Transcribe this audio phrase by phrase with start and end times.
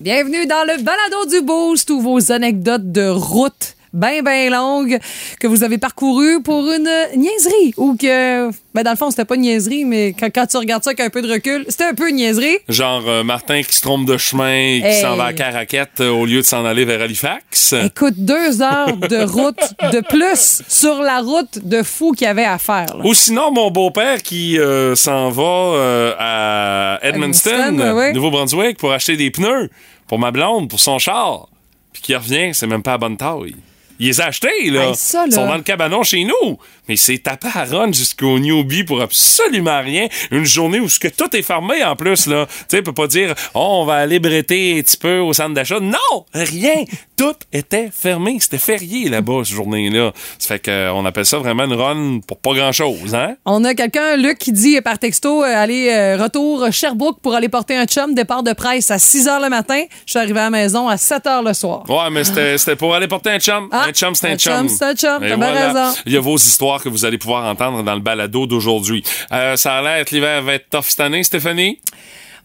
[0.00, 4.98] Bienvenue dans le balado du Boost, tous vos anecdotes de route bien, bien longues
[5.38, 9.34] que vous avez parcourues pour une niaiserie ou que, ben dans le fond, c'était pas
[9.34, 11.94] une niaiserie, mais quand, quand tu regardes ça avec un peu de recul, c'était un
[11.94, 12.58] peu une niaiserie.
[12.68, 15.00] Genre euh, Martin qui se trompe de chemin et qui Hey.
[15.02, 17.74] s'en va à Caraquette euh, au lieu de s'en aller vers Halifax.
[17.84, 22.44] Écoute, deux heures de route de plus sur la route de fou qu'il y avait
[22.44, 22.96] à faire.
[22.96, 23.04] là.
[23.04, 28.12] Ou sinon, mon beau-père qui euh, s'en va à Edmundston, Edmundston, oui.
[28.12, 29.70] Nouveau-Brunswick, pour acheter des pneus
[30.06, 31.48] pour ma blonde, pour son char.
[31.92, 33.54] Puis qui revient, c'est même pas à bonne taille.
[34.00, 34.88] Il les a achetés, là.
[34.88, 35.26] Hey, ça, là.
[35.26, 36.58] Ils sont dans le cabanon chez nous.
[36.88, 40.08] Mais c'est tapé à run jusqu'au newbie pour absolument rien.
[40.30, 42.46] Une journée où ce que tout est fermé, en plus, là.
[42.46, 45.52] Tu sais, peut pas dire, oh, on va aller bretter un petit peu au centre
[45.52, 45.80] d'achat.
[45.80, 46.24] Non!
[46.32, 46.84] Rien!
[47.20, 48.38] Tout était fermé.
[48.40, 50.12] C'était férié, là-bas, cette journée-là.
[50.38, 53.34] Ça fait qu'on appelle ça vraiment une run pour pas grand-chose, hein?
[53.44, 57.34] On a quelqu'un, Luc, qui dit euh, par texto, euh, allez, euh, retour Sherbrooke pour
[57.34, 59.82] aller porter un chum, départ de presse à 6 h le matin.
[60.06, 61.84] Je suis arrivé à la maison à 7 h le soir.
[61.90, 63.68] Ouais, mais c'était c'était pour aller porter un chum.
[63.70, 65.18] Ah, un chum, c'est un, un chum, c'est un chum.
[65.20, 65.94] T'as bien raison.
[66.06, 69.02] Il y a vos histoires que vous allez pouvoir entendre dans le balado d'aujourd'hui.
[69.32, 71.78] Euh, ça a l'air que l'hiver va être tough cette année, Stéphanie?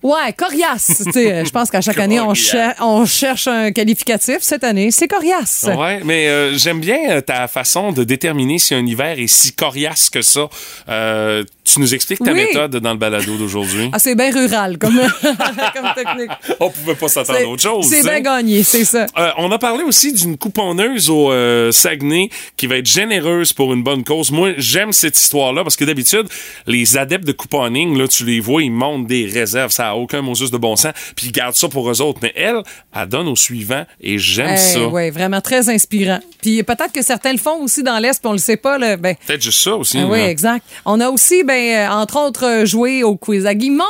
[0.03, 1.01] Ouais, coriace.
[1.15, 2.51] Je pense qu'à chaque année, on, Coriace.
[2.51, 4.37] cher- on cherche un qualificatif.
[4.41, 5.65] Cette année, c'est coriace.
[5.75, 9.53] Ouais, mais euh, j'aime bien euh, ta façon de déterminer si un hiver est si
[9.53, 10.47] coriace que ça.
[10.89, 12.45] Euh, tu nous expliques ta Oui.
[12.45, 13.89] méthode dans le balado d'aujourd'hui?
[13.93, 16.31] Ah, c'est bien rural comme, comme technique.
[16.59, 17.87] On pouvait pas s'attendre à autre chose.
[17.89, 18.19] c'est bien hein?
[18.21, 19.05] gagné, c'est ça.
[19.17, 23.73] Euh, on a parlé aussi d'une couponneuse au euh, Saguenay qui va être généreuse pour
[23.73, 24.31] une bonne cause.
[24.31, 26.27] Moi, j'aime cette histoire-là parce que d'habitude,
[26.67, 29.71] les adeptes de couponing, là, tu les vois, ils montent des réserves.
[29.71, 30.93] Ça a aucun Moses de bon sens.
[31.15, 32.19] Puis ils gardent ça pour eux autres.
[32.21, 32.61] Mais elle,
[32.93, 34.87] elle donne au suivant et j'aime ça.
[34.87, 36.19] Oui, vraiment très inspirant.
[36.41, 38.77] Puis peut-être que certains le font aussi dans l'Est, puis on le sait pas.
[38.77, 38.97] Là.
[38.97, 39.97] Ben, Peut-être juste ça aussi.
[39.99, 40.65] Ah oui, exact.
[40.85, 43.83] On a aussi, ben, euh, entre autres, euh, joué au quiz à Guimont.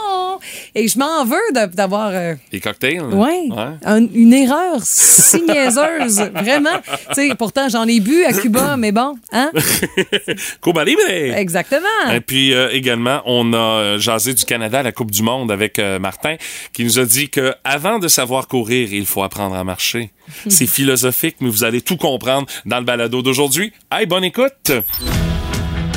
[0.75, 1.37] Et je m'en veux
[1.73, 2.97] d'avoir euh, Les cocktails.
[2.97, 3.15] là.
[3.15, 3.49] ouais,
[3.85, 6.19] un- une erreur si niaiseuse.
[6.35, 6.77] Vraiment.
[7.13, 9.51] Tu sais, pourtant, j'en ai bu à Cuba, mais bon, hein?
[10.61, 11.01] Cuba Libre.
[11.09, 12.11] Exactement.
[12.13, 15.79] Et puis euh, également, on a jasé du Canada à la Coupe du Monde avec
[15.79, 16.35] euh, Martin,
[16.73, 20.11] qui nous a dit que avant de savoir courir, il faut apprendre à marcher.
[20.49, 23.71] C'est philosophique, mais vous allez tout comprendre dans le balado d'aujourd'hui.
[23.91, 24.71] Hey, bonne écoute!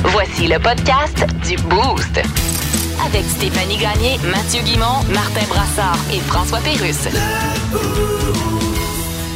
[0.03, 2.21] Voici le podcast du Boost.
[3.05, 7.07] Avec Stéphanie Gagné, Mathieu Guimont, Martin Brassard et François Pérusse.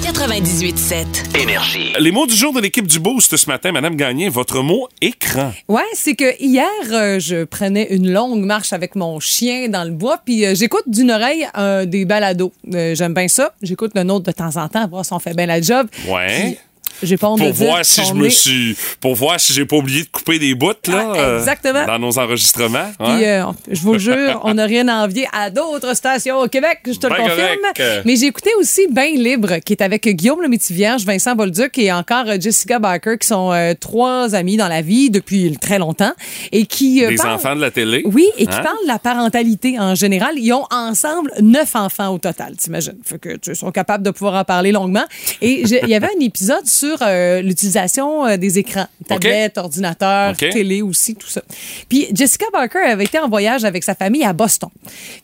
[0.03, 1.39] 98.7.
[1.41, 1.93] Énergie.
[1.99, 5.51] Les mots du jour de l'équipe du Boost ce matin, Madame Gagné, votre mot écran.
[5.67, 9.91] Ouais, c'est que hier, euh, je prenais une longue marche avec mon chien dans le
[9.91, 12.53] bois, puis euh, j'écoute d'une oreille euh, des balados.
[12.73, 13.53] Euh, J'aime bien ça.
[13.61, 15.87] J'écoute le nôtre de temps en temps, voir si on fait bien la job.
[16.07, 16.57] Ouais.
[17.03, 19.53] J'ai pas honte de Pour dire voir si je me est- suis, pour voir si
[19.53, 22.91] j'ai pas oublié de couper des bouts là, Ah, euh, dans nos enregistrements.
[22.99, 26.79] Puis, euh, je vous jure, on n'a rien à envier à d'autres stations au Québec,
[26.85, 27.57] je te le Ben confirme.
[27.75, 28.01] correct.
[28.05, 31.91] Mais j'ai écouté aussi Bain Libre, qui est avec Guillaume le Métivierge, Vincent Bolduc et
[31.91, 36.13] encore euh, Jessica Barker, qui sont euh, trois amis dans la vie depuis très longtemps.
[36.51, 38.01] Et qui, Des parlent- enfants de la télé.
[38.05, 38.61] Oui, et qui Hein?
[38.63, 40.35] parlent de la parentalité en général.
[40.37, 42.97] Ils ont ensemble neuf enfants au total, t'imagines.
[43.03, 45.03] Fait que tu sont capables de pouvoir en parler longuement.
[45.41, 50.49] Et il y avait un épisode sur euh, l'utilisation euh, des écrans, tablettes, ordinateurs, OK.
[50.49, 51.41] télé aussi, tout ça.
[51.89, 54.69] Puis Jessica Barker avait été en voyage avec sa famille à Boston.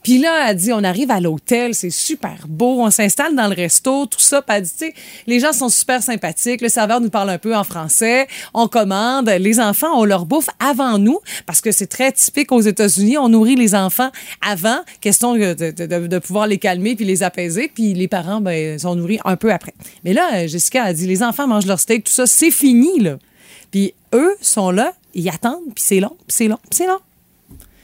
[0.03, 3.56] Puis là, elle dit, on arrive à l'hôtel, c'est super beau, on s'installe dans le
[3.56, 4.41] resto, tout ça.
[4.41, 4.94] Puis elle dit, tu sais,
[5.28, 9.29] les gens sont super sympathiques, le serveur nous parle un peu en français, on commande,
[9.29, 13.29] les enfants ont leur bouffe avant nous, parce que c'est très typique aux États-Unis, on
[13.29, 14.09] nourrit les enfants
[14.47, 18.41] avant, question de, de- de- de pouvoir les calmer puis les apaiser, puis les parents,
[18.41, 19.74] ben, sont nourris un peu après.
[20.03, 23.18] Mais là, Jessica a dit, les enfants mangent leur steak, tout ça, c'est fini, là.
[23.72, 27.00] Puis eux sont là, ils attendent, puis c'est long, puis c'est long, puis c'est long.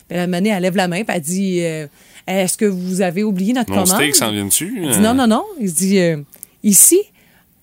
[0.08, 1.88] Puis la monnaie, elle lève la main, puis elle dit euh,
[2.28, 3.96] Est-ce que vous avez oublié notre Mon commande?
[4.02, 4.80] steak s'en vient dessus.
[5.00, 5.44] Non, non, non.
[5.60, 6.18] Il se dit euh,
[6.64, 7.00] Ici,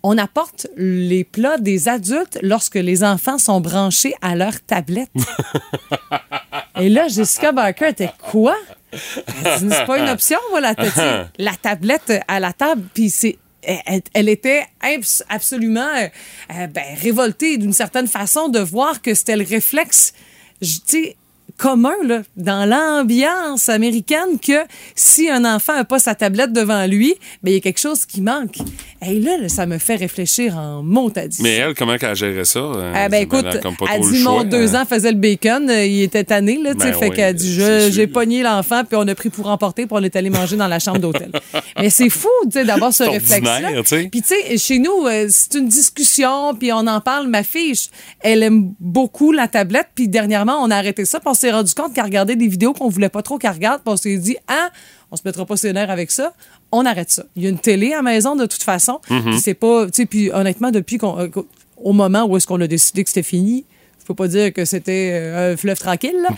[0.03, 5.11] on apporte les plats des adultes lorsque les enfants sont branchés à leur tablette.
[6.81, 8.57] Et là, Jessica Barker était quoi?
[8.93, 10.75] C'est pas une option, voilà.
[11.39, 13.39] La tablette à la table, puis c'est.
[13.63, 16.09] Elle, était abs- absolument euh,
[16.55, 20.13] euh, ben, révoltée d'une certaine façon de voir que c'était le réflexe,
[20.61, 21.17] je- sais,
[21.59, 24.65] commun là, dans l'ambiance américaine que
[24.97, 28.05] si un enfant n'a pas sa tablette devant lui, ben, il y a quelque chose
[28.05, 28.57] qui manque.
[29.05, 31.43] Et là, là, ça me fait réfléchir en montadis.
[31.43, 32.61] Mais elle, comment qu'elle gérait ça?
[32.61, 34.83] Euh, Ah ben écoute, elle a dit mon deux hein.
[34.83, 37.53] ans faisait le bacon, euh, il était tanné là, tu sais, Ben fait qu'elle dit
[37.53, 37.93] je- sûr.
[37.93, 40.69] j'ai pogné l'enfant puis on a pris pour emporter puis on est allé manger dans
[40.69, 41.33] la chambre d'hôtel.
[41.79, 43.55] Mais c'est fou, tu sais, d'avoir ce C'est réflexe là.
[43.55, 44.09] ordinaire, tu sais.
[44.11, 47.27] Puis tu sais, chez nous, euh, c'est une discussion puis on en parle.
[47.27, 47.75] Ma fille,
[48.21, 51.75] elle aime beaucoup la tablette puis dernièrement on a arrêté ça, puis on s'est rendu
[51.75, 54.37] compte qu'elle regardait des vidéos qu'on voulait pas trop qu'elle regarde, puis on s'est dit,
[54.47, 54.71] ah,
[55.13, 56.33] on se mettra pas ses nerfs avec ça.
[56.73, 57.25] On arrête ça.
[57.37, 58.99] Il y a une télé à la maison de toute façon.
[59.07, 61.29] Puis C'est pas, tu sais, puis honnêtement, depuis qu'on, euh,
[61.77, 63.65] au moment où est-ce qu'on a décidé que c'était fini,
[64.01, 66.31] je peux pas dire que c'était euh, un fleuve tranquille, là.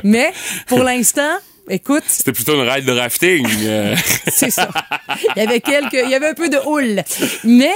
[0.04, 0.32] Mais
[0.66, 1.32] pour l'instant,
[1.68, 3.46] écoute, C'était plutôt une ride de rafting.
[3.64, 3.96] euh.
[4.28, 4.68] c'est ça.
[5.36, 7.02] Il y avait quelques, il y avait un peu de houle.
[7.44, 7.72] Mais,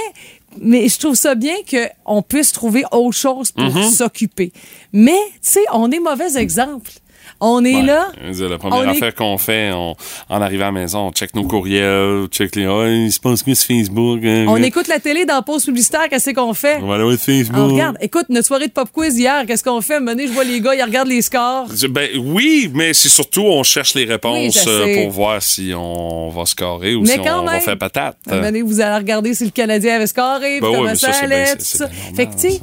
[0.61, 3.91] mais je trouve ça bien qu'on puisse trouver autre chose pour Mm-hmm.
[3.95, 4.51] s'occuper.
[4.93, 6.91] Mais, tu sais, on est mauvais exemple.
[7.39, 7.81] On est Ouais.
[7.83, 8.07] là?
[8.49, 9.95] La première On est- affaire qu'on fait, on-
[10.29, 12.67] en arrivant à la maison, on check nos courriels, on check les.
[12.67, 14.19] Oh, il se passe que sur Facebook.
[14.23, 16.77] hein, On écoute la télé dans la pause publicitaire, qu'est-ce qu'on fait?
[16.81, 17.57] On va aller sur Facebook.
[17.59, 17.97] On regarde.
[18.01, 19.99] Écoute, notre soirée de pop quiz hier, qu'est-ce qu'on fait?
[19.99, 21.67] Mené, je vois les gars, ils regardent les scores.
[21.89, 26.29] Ben oui, mais c'est surtout on cherche les réponses Oui, euh, pour voir si on
[26.29, 28.17] va scorer ou Mais si on va faire patate.
[28.27, 31.11] Donné, vous allez regarder si le Canadien avait scoré, puis Ben oui, comment mais ça,
[31.21, 32.59] allait, bien- Fait que, tu sais,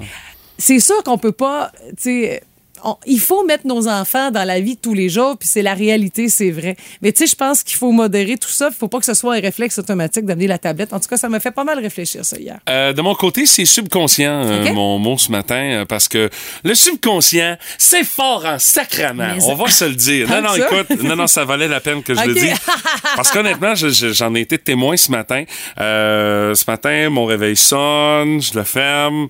[0.56, 2.42] c'est sûr qu'on peut pas, tu sais,
[2.84, 5.62] on- il faut mettre nos enfants dans la vie de tous les jours, puis c'est
[5.62, 6.76] la réalité, c'est vrai.
[7.02, 8.68] Mais tu sais, je pense qu'il faut modérer tout ça.
[8.70, 10.92] Il faut pas que ce soit un réflexe automatique d'amener la tablette.
[10.92, 12.58] En tout cas, ça m'a fait pas mal réfléchir, ça, hier.
[12.68, 16.28] Euh, de mon côté, c'est subconscient, euh, mon mot ce matin, euh, parce que
[16.64, 19.34] le subconscient, c'est fort en sacrament.
[19.36, 20.28] Mais On va se le dire.
[20.28, 22.54] Non, non, écoute, non, non, ça valait la peine que je le dise.
[23.16, 25.44] Parce qu'honnêtement, je- je- j'en ai été témoin ce matin.
[25.80, 29.28] Euh, ce matin, mon réveil sonne, je le ferme.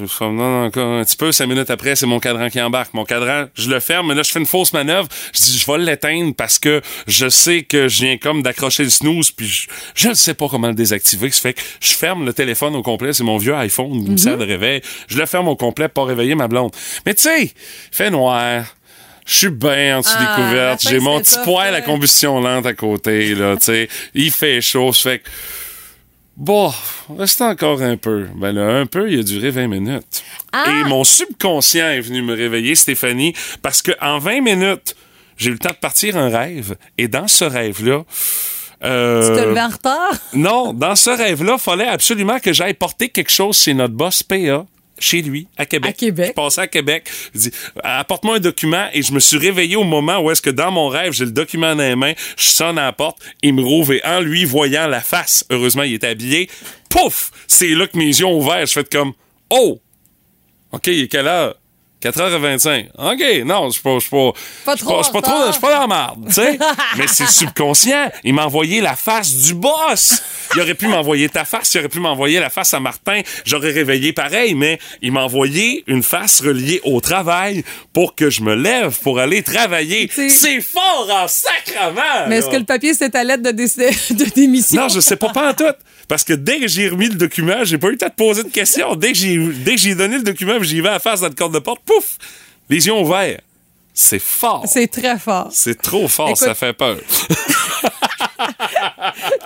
[0.00, 1.32] Je ferme, non, non, encore un petit peu.
[1.32, 2.94] Cinq minutes après, c'est mon cadran qui embarque.
[2.94, 5.08] Mon cadran, je le ferme, mais là, je fais une fausse manœuvre.
[5.34, 8.90] Je dis, je vais l'éteindre parce que je sais que je viens comme d'accrocher le
[8.90, 11.30] snooze, puis je, je ne sais pas comment le désactiver.
[11.30, 13.12] Ça fait que je ferme le téléphone au complet.
[13.12, 14.82] C'est mon vieux iPhone qui me sert de réveil.
[15.08, 16.72] Je le ferme au complet pour réveiller ma blonde.
[17.04, 17.50] Mais tu sais, il
[17.90, 18.64] fait noir.
[19.26, 20.88] Je suis bien en dessous Ah, des la couvertes.
[20.88, 23.88] J'ai mon petit poêle à combustion lente à côté, là, tu sais.
[24.14, 24.92] Il fait chaud.
[24.94, 25.28] Ça fait que
[26.40, 26.72] Bon,
[27.18, 28.28] reste encore un peu.
[28.36, 30.22] Ben là, un peu, il a duré 20 minutes.
[30.52, 30.66] Ah!
[30.68, 34.94] Et mon subconscient est venu me réveiller, Stéphanie, parce que en 20 minutes,
[35.36, 36.76] j'ai eu le temps de partir un rêve.
[36.96, 38.04] Et dans ce rêve-là...
[38.84, 40.12] euh, Tu te levais en retard?
[40.32, 44.64] non, dans ce rêve-là, fallait absolument que j'aille porter quelque chose chez notre boss PA.
[45.00, 45.90] Chez lui, à Québec.
[45.90, 46.26] À Québec.
[46.28, 47.08] Je passais à Québec.
[47.34, 47.50] Je dis,
[47.82, 50.88] apporte-moi un document et je me suis réveillé au moment où est-ce que dans mon
[50.88, 53.92] rêve, j'ai le document dans les mains, je sonne à la porte, il me rouvre
[53.92, 56.48] et en lui voyant la face, heureusement, il était habillé,
[56.88, 57.30] pouf!
[57.46, 58.64] C'est là que mes yeux ont ouvert.
[58.66, 59.12] Je fais comme,
[59.50, 59.80] oh!
[60.72, 61.54] OK, il est quelle heure?
[62.02, 62.86] 4h25.
[62.96, 63.98] OK, non, je suis pas,
[64.64, 66.58] pas, trop je pas trop, je suis pas dans la marde, tu sais.
[66.96, 68.10] Mais c'est subconscient.
[68.22, 70.22] Il m'a envoyé la face du boss.
[70.54, 73.20] Il aurait pu m'envoyer ta face, il aurait pu m'envoyer la face à Martin.
[73.44, 78.42] J'aurais réveillé pareil, mais il m'a envoyé une face reliée au travail pour que je
[78.42, 80.08] me lève pour aller travailler.
[80.10, 82.28] C'est fort en sacrement!
[82.28, 83.50] Mais est-ce que le papier, c'est ta lettre de,
[84.14, 84.82] de démission?
[84.82, 85.64] Non, je sais pas, pas en tout.
[86.08, 88.42] Parce que dès que j'ai remis le document, j'ai pas eu le temps de poser
[88.42, 88.94] de questions.
[88.96, 91.28] Dès que j'ai, dès que j'ai donné le document, j'y vais à la face dans
[91.28, 92.16] le corps de porte, pouf!
[92.70, 93.40] Les yeux ouverts.
[93.92, 94.64] C'est fort.
[94.66, 95.48] C'est très fort.
[95.52, 96.96] C'est trop fort, Écoute- ça fait peur.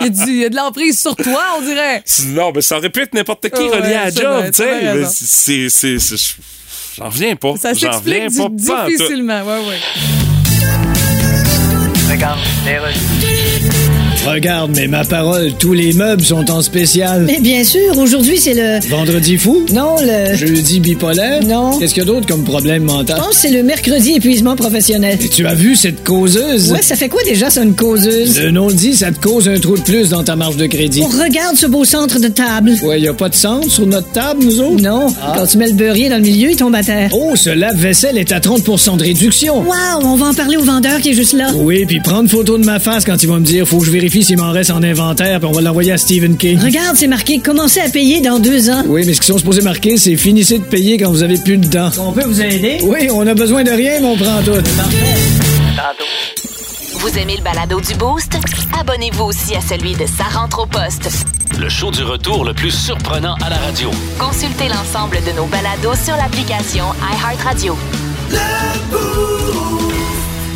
[0.01, 2.03] Il y, a du- il y a de l'emprise sur toi, on dirait.
[2.27, 5.05] Non, mais ça aurait pu être n'importe qui Ouais, relié à la job, tu sais.
[5.11, 6.37] C'est, c'est, c'est-
[6.99, 7.55] j'en reviens pas.
[7.57, 9.43] Ça s'explique difficilement.
[9.43, 9.81] Ouais, ouais.
[12.11, 12.39] Regarde.
[14.27, 17.25] Regarde, mais ma parole, tous les meubles sont en spécial.
[17.27, 18.79] Mais bien sûr, aujourd'hui, c'est le...
[18.89, 19.67] Vendredi fou?
[19.73, 20.37] Non, le...
[20.37, 21.43] Jeudi bipolaire?
[21.45, 21.77] Non.
[21.79, 23.17] Qu'est-ce qu'il y a d'autre comme problème Je mental?
[23.19, 25.19] pense que c'est le mercredi épuisement professionnel.
[25.21, 26.71] Et tu as vu cette causeuse?
[26.71, 28.39] Ouais, ça fait quoi déjà, ça, une causeuse?
[28.41, 30.67] Le nom le dit, ça te cause un trou de plus dans ta marge de
[30.67, 31.03] crédit.
[31.03, 32.75] On regarde ce beau centre de table.
[32.85, 34.81] Ouais, y a pas de centre sur notre table, nous autres?
[34.83, 37.11] Non, quand tu mets le beurrier dans le milieu, il tombe à terre.
[37.13, 39.63] Oh, ce lave-vaisselle est à 30% de réduction.
[39.63, 41.51] Wow, on va en parler au vendeur qui est juste là.
[41.57, 43.91] Oui, puis prendre photo de ma face quand il va me dire faut que je
[43.91, 46.59] vérifie s'il m'en reste en inventaire, puis on va l'envoyer à Stephen King.
[46.59, 48.83] Regarde, c'est marqué commencez à payer dans deux ans.
[48.87, 51.57] Oui, mais ce qu'ils sont supposés marquer, c'est finissez de payer quand vous avez plus
[51.57, 51.91] de dents.
[51.99, 52.81] On peut vous aider?
[52.83, 54.61] Oui, on a besoin de rien, mais on prend tout.
[56.99, 58.37] Vous aimez le balado du Boost?
[58.79, 61.09] Abonnez-vous aussi à celui de Sa rentre au poste.
[61.59, 63.91] Le show du retour le plus surprenant à la radio.
[64.19, 67.77] Consultez l'ensemble de nos balados sur l'application iHeartRadio.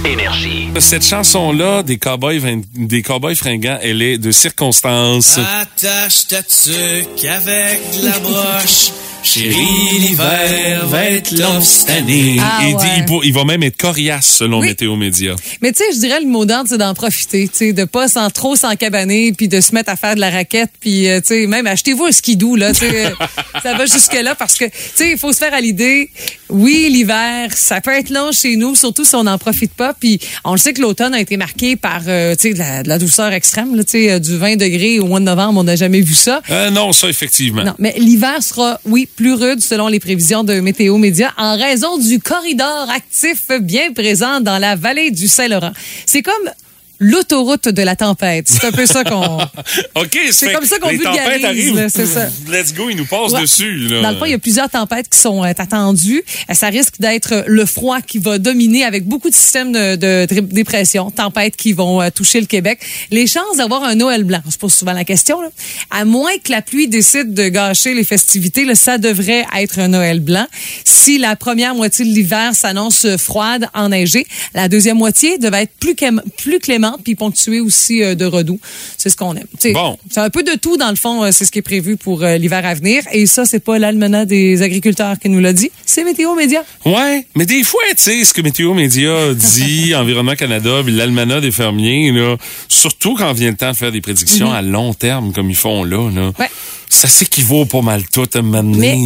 [0.06, 0.68] Énergie.
[0.78, 2.40] Cette chanson-là, des cowboys,
[2.74, 5.38] des cowboys fringants, elle est de circonstance.
[5.38, 8.92] Attache ta tuque avec la broche.
[9.26, 12.36] Chérie, l'hiver va être long cette année.
[12.40, 12.82] Ah, il, dit- ouais.
[12.98, 14.68] il pour- il va même être coriace selon Oui.
[14.68, 15.34] Météo Média.
[15.60, 18.06] Mais tu sais, je dirais le mot d'ordre, c'est d'en profiter, tu sais, de pas
[18.06, 21.26] sans trop s'encabaner, puis de se mettre à faire de la raquette, puis euh, tu
[21.26, 23.12] sais, même achetez-vous un skidoo là, tu sais,
[23.64, 26.08] ça va jusque là parce que tu sais, il faut se faire à l'idée.
[26.48, 29.92] Oui, l'hiver, ça peut être long chez nous, surtout si on n'en profite pas.
[29.92, 32.84] Puis on le sait que l'automne a été marqué par euh, tu sais de la,
[32.84, 35.58] de la douceur extrême, là, tu sais, euh, du 20 degrés au mois de novembre,
[35.60, 36.40] on n'a jamais vu ça.
[36.50, 37.64] Euh, non, ça, effectivement.
[37.64, 41.96] Non, mais l'hiver sera, oui, plus rude selon les prévisions de Météo Média en raison
[41.96, 45.72] du corridor actif bien présent dans la vallée du Saint-Laurent.
[46.04, 46.50] C'est comme
[46.98, 48.48] l'autoroute de la tempête.
[48.48, 49.38] C'est un peu ça qu'on...
[49.94, 52.28] OK, C'est comme ça qu'on vulgarise, c'est ça.
[52.50, 53.40] Let's go, ils nous Ouais.
[53.42, 53.88] dessus.
[53.88, 54.02] Là.
[54.02, 56.22] Dans le fond, il y a plusieurs tempêtes qui sont euh, attendues.
[56.50, 60.26] Euh, Ça risque d'être le froid qui va dominer avec beaucoup de systèmes de, de
[60.26, 62.80] dé- dépression, tempêtes qui vont euh, toucher le Québec.
[63.10, 65.48] Les chances d'avoir un Noël blanc, on se pose souvent la question, là.
[65.90, 69.88] à moins que la pluie décide de gâcher les festivités, là, ça devrait être un
[69.88, 70.46] Noël blanc.
[70.84, 75.94] Si la première moitié de l'hiver s'annonce froide, enneigée, la deuxième moitié devait être plus,
[76.36, 78.60] plus clémente puis ponctuée aussi euh, de redoux.
[78.98, 79.46] C'est ce qu'on aime.
[79.72, 79.98] Bon.
[80.10, 82.22] c'est un peu de tout, dans le fond, euh, c'est ce qui est prévu pour
[82.22, 83.02] euh, l'hiver à venir.
[83.12, 86.64] Et ça, c'est pas l'almanach des agriculteurs qui nous l'a dit, c'est Météo Média.
[86.84, 91.40] Ouais, mais des fois, tu sais, ce que Météo Média dit, Environnement Canada, puis l'almanach
[91.40, 92.36] des fermiers, là,
[92.68, 95.84] surtout quand vient le temps de faire des prédictions à long terme comme ils font
[95.84, 96.32] là, là Mhm.
[96.38, 96.50] Ouais.
[96.88, 98.62] Ça s'équivaut pas mal tout à Mais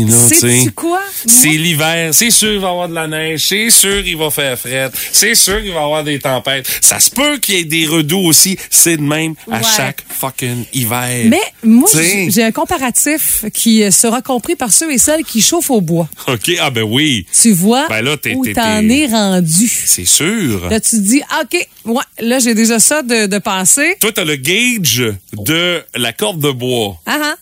[0.06, 0.66] là, tu sais.
[0.74, 1.00] quoi?
[1.26, 4.30] C'est l'hiver, c'est sûr il va y avoir de la neige, c'est sûr il va
[4.30, 6.66] faire fret, c'est sûr qu'il va y avoir des tempêtes.
[6.80, 9.62] Ça se peut qu'il y ait des redoux aussi, c'est de même à Ouais.
[9.76, 11.26] chaque fucking hiver.
[11.26, 11.88] Mais moi,
[12.28, 16.08] j'ai un comparatif qui euh, sera compris par ceux et celles qui chauffent au bois.
[16.28, 19.68] OK, ah ben oui, Tu vois Ben là, où t'en es rendu.
[19.86, 20.68] c'est sûr.
[20.68, 23.96] Là, tu te dis, ah, OK, ouais, là, j'ai déjà ça de, de passer.
[24.00, 25.02] Toi, t'as le gauge
[25.34, 26.96] de la corde de bois.
[27.06, 27.34] Ah, ah.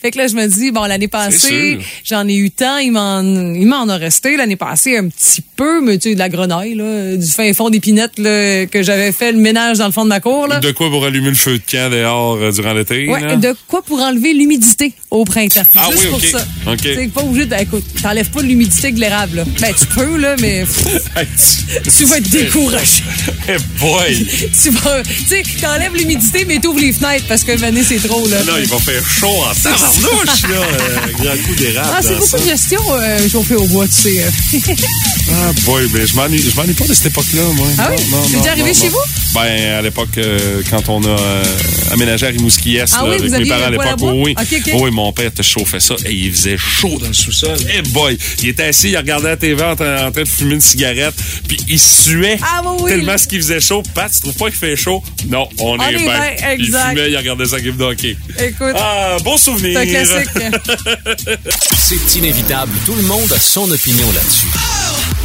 [0.00, 3.20] Fait que là, je me dis, bon, l'année passée, j'en ai eu tant, il m'en,
[3.20, 4.36] il m'en a resté.
[4.36, 7.68] L'année passée, un petit peu, mais tu sais, de la grenaille, là, du fin fond
[7.68, 10.60] d'épinettes, là, que j'avais fait le ménage dans le fond de ma cour, là.
[10.60, 13.08] De quoi pour allumer le feu de camp dehors euh, durant l'été?
[13.08, 13.36] Ouais, là?
[13.36, 15.62] de quoi pour enlever l'humidité au printemps.
[15.74, 16.46] Ah Juste oui, pour ça.
[16.82, 19.44] C'est pas obligé de, écoute, t'enlèves pas l'humidité avec l'érable, là.
[19.60, 20.64] Ben, tu peux, là, mais
[21.96, 23.02] tu- vas être découragé.
[23.48, 24.26] Hey boy!
[24.62, 28.26] tu vas, tu sais, t'enlèves l'humidité, mais t'ouvres les fenêtres parce que l'année, c'est trop,
[28.28, 28.42] là.
[28.44, 30.56] Là, il va faire chaud en tabarnouche, là.
[30.56, 31.90] euh, grand coup d'érable.
[31.92, 32.38] Ah, c'est beaucoup ça.
[32.38, 34.24] de gestion euh, chauffée au bois, tu sais.
[34.24, 34.58] euh.
[35.30, 37.66] Ah, boy, ben, je m'ennuie, je m'ennuie pas de cette époque-là, moi.
[37.76, 38.04] Ah Non, oui?
[38.10, 38.92] non, C'est non, déjà arrivé non, chez non.
[38.92, 39.34] vous?
[39.34, 41.44] Ben, à l'époque, euh, quand on a euh,
[41.92, 44.34] aménagé à Rimouski-Est, Ah oui, avec mes parents à l'époque, oui.
[44.80, 47.56] Oui, mon père te chauffait ça et il faisait chaud dans le sous-sol.
[47.74, 48.18] Eh boy!
[48.42, 51.14] Il était assis, il regardait la TV en, train- en train de fumer une cigarette,
[51.46, 53.82] puis il suait Ah oui, tellement ce qu'il faisait chaud.
[53.94, 55.02] Pat, tu trouves pas qu'il fait chaud?
[55.28, 56.04] Non, on, On est est bien.
[56.36, 56.88] bien, Il exact.
[56.90, 58.16] fumait, il regardait sa game de hockey.
[58.40, 59.78] Écoute, Ah, bon souvenir.
[59.80, 60.24] c'est.
[61.78, 62.72] C'est inévitable.
[62.86, 64.46] Tout le monde a son opinion là-dessus.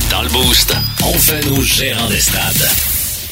[0.10, 2.70] Dans le Boost, on fait nos gérants des stades.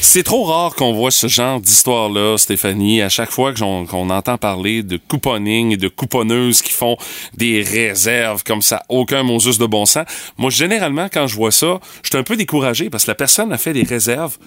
[0.04, 3.00] C'est trop rare qu'on voit ce genre d'histoire-là, Stéphanie.
[3.00, 6.96] À chaque fois qu'on entend parler de couponing et de couponneuses qui font
[7.34, 10.04] des réserves comme ça, aucun Moses de bon sens.
[10.36, 13.52] Moi, généralement, quand je vois ça, je suis un peu découragé parce que la personne
[13.52, 14.38] a fait des réserves,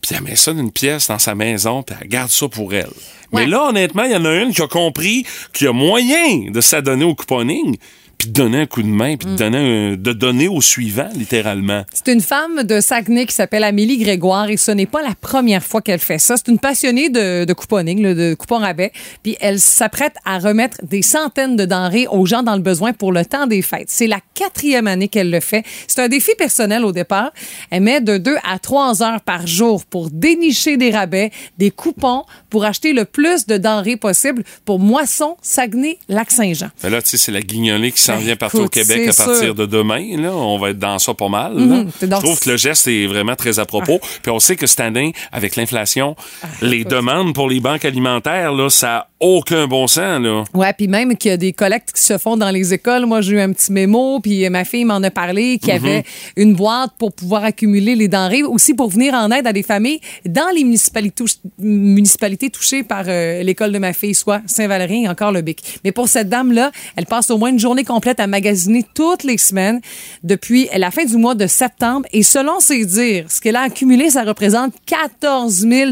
[0.00, 2.74] puis elle met ça dans une pièce dans sa maison, puis elle garde ça pour
[2.74, 2.90] elle.
[3.32, 3.42] Ouais.
[3.42, 6.50] Mais là, honnêtement, il y en a une qui a compris qu'il y a moyen
[6.50, 7.78] de s'adonner au couponing,
[8.18, 9.58] puis de donner un coup de main, puis de, donner
[9.92, 11.84] un- de donner au suivant, littéralement.
[11.92, 15.62] C'est une femme de Saguenay qui s'appelle Amélie Grégoire et ce n'est pas la première
[15.62, 16.36] fois qu'elle fait ça.
[16.36, 18.92] C'est une passionnée de, de couponing, de coupons rabais.
[19.22, 23.12] Puis elle s'apprête à remettre des centaines de denrées aux gens dans le besoin pour
[23.12, 23.88] le temps des fêtes.
[23.88, 25.64] C'est la quatrième année qu'elle le fait.
[25.86, 27.32] C'est un défi personnel au départ.
[27.70, 32.24] Elle met de 2 à 3 heures par jour pour dénicher des rabais, des coupons,
[32.50, 36.70] pour acheter le plus de denrées possible pour Moisson, Saguenay, Lac-Saint-Jean.
[36.82, 39.36] Ben là, tu sais, c'est la guignolée qui s'en vient partout au Québec à partir
[39.36, 39.54] sûr.
[39.54, 40.04] de demain.
[40.20, 41.54] Là, on va être dans ça pas mal.
[41.54, 41.60] là.
[41.60, 41.90] Mhm.
[41.98, 44.00] C'est Je trouve que le geste est vraiment très à propos.
[44.22, 46.16] Puis on sait que cette année, avec l'inflation,
[46.62, 46.90] les Ah, écoute.
[46.92, 50.20] demandes pour les banques alimentaires, là, ça aucun bon sens.
[50.22, 50.44] Là.
[50.54, 53.04] Ouais, puis même qu'il y a des collectes qui se font dans les écoles.
[53.06, 56.04] Moi, j'ai eu un petit mémo, puis ma fille m'en a parlé, qu'il y avait
[56.36, 60.00] une boîte pour pouvoir accumuler les denrées, aussi pour venir en aide à des familles
[60.24, 65.08] dans les municipalités, touch- municipalités touchées par euh, l'école de ma fille, soit Saint-Valéry et
[65.08, 65.80] encore le Bic.
[65.84, 69.38] Mais pour cette dame-là, elle passe au moins une journée complète à magasiner toutes les
[69.38, 69.80] semaines
[70.22, 72.06] depuis la fin du mois de septembre.
[72.12, 75.90] Et selon ses dires, ce qu'elle a accumulé, ça représente 14 000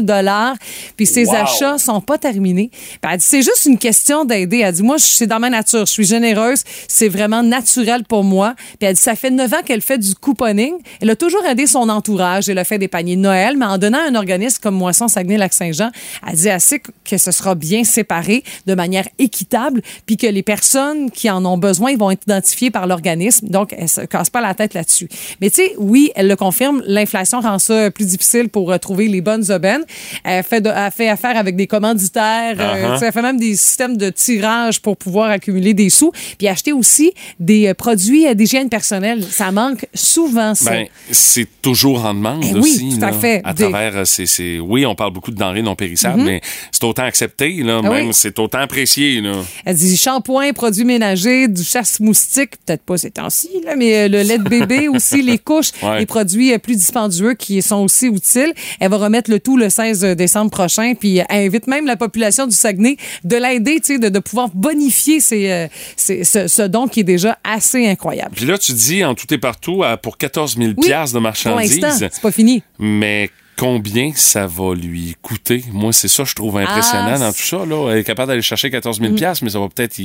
[0.95, 2.71] Puis ses achats sont pas terminés.
[3.17, 4.59] Elle dit, c'est juste une question d'aider.
[4.59, 5.85] Elle dit, moi, c'est dans ma nature.
[5.85, 6.63] Je suis généreuse.
[6.87, 8.53] C'est vraiment naturel pour moi.
[8.79, 10.73] Puis elle dit, ça fait neuf ans qu'elle fait du couponing.
[11.01, 12.47] Elle a toujours aidé son entourage.
[12.49, 15.07] Elle a fait des paniers de Noël, mais en donnant à un organisme comme Moisson
[15.07, 15.89] Saguenay-Lac-Saint-Jean,
[16.27, 21.09] elle dit, sait que ce sera bien séparé de manière équitable, puis que les personnes
[21.11, 23.47] qui en ont besoin vont être identifiées par l'organisme.
[23.47, 25.09] Donc, elle se casse pas la tête là-dessus.
[25.41, 29.07] Mais tu sais, oui, elle le confirme, l'inflation rend ça plus difficile pour euh, trouver
[29.07, 29.83] les bonnes aubaines.
[30.23, 32.55] Elle fait, de- elle fait affaire avec des commanditaires.
[32.59, 32.99] euh, Uh-huh.
[33.07, 36.11] Ça fait même des systèmes de tirage pour pouvoir accumuler des sous.
[36.37, 39.23] Puis acheter aussi des euh, produits euh, d'hygiène personnelle.
[39.23, 40.71] Ça manque souvent, ça.
[40.71, 42.89] Ben, c'est toujours en demande Eh oui, aussi.
[42.99, 43.41] tout à là, fait.
[43.45, 43.69] À Des- Mhm.
[43.71, 47.79] travers, euh, oui, on parle beaucoup de denrées non périssables, mais c'est autant accepté, là,
[47.81, 48.13] Ah même, oui.
[48.13, 49.31] c'est autant apprécié, là.
[49.63, 54.43] Elle dit shampoing, produits ménagers, du chasse-moustique, peut-être pas ces temps-ci, mais le lait de
[54.49, 55.99] bébé aussi, les couches, Ouais.
[55.99, 58.53] les produits plus dispendieux qui sont aussi utiles.
[58.81, 62.45] Elle va remettre le tout le 16 décembre prochain, puis elle invite même la population
[62.47, 66.87] du Saguenay de l'aider, tu sais, de, de pouvoir bonifier ces, euh, ce, ce don
[66.87, 68.31] qui est déjà assez incroyable.
[68.35, 71.79] Puis là, tu dis en tout et partout pour 14 000 Oui, de Pour marchandises.
[71.81, 72.63] l'instant, c'est pas fini.
[72.79, 75.63] Mais combien ça va lui coûter?
[75.71, 77.65] Moi, c'est ça je trouve impressionnant Ah, dans tout ça.
[77.65, 77.89] Là.
[77.91, 79.33] Elle est capable d'aller chercher 14 000 Mm.
[79.43, 79.95] mais ça va peut-être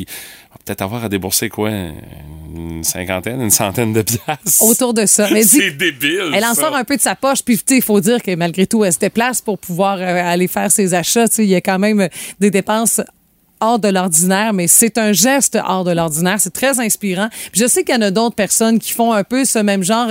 [0.64, 1.70] peut-être avoir à débourser quoi?
[1.70, 4.62] Une cinquantaine, une centaine de piastres?
[4.62, 5.28] Autour de ça.
[5.32, 6.32] Mais c'est débile.
[6.34, 6.62] Elle en ça.
[6.62, 8.98] sort un peu de sa poche, puis il faut dire que malgré tout, elle se
[8.98, 11.28] déplace pour pouvoir euh, aller faire ses achats.
[11.28, 12.08] Tu sais, Il y a quand même
[12.40, 13.00] des dépenses
[13.62, 16.36] hors de l'ordinaire, mais c'est un geste hors de l'ordinaire.
[16.40, 17.28] C'est très inspirant.
[17.52, 19.82] Puis je sais qu'il y en a d'autres personnes qui font un peu ce même
[19.82, 20.08] genre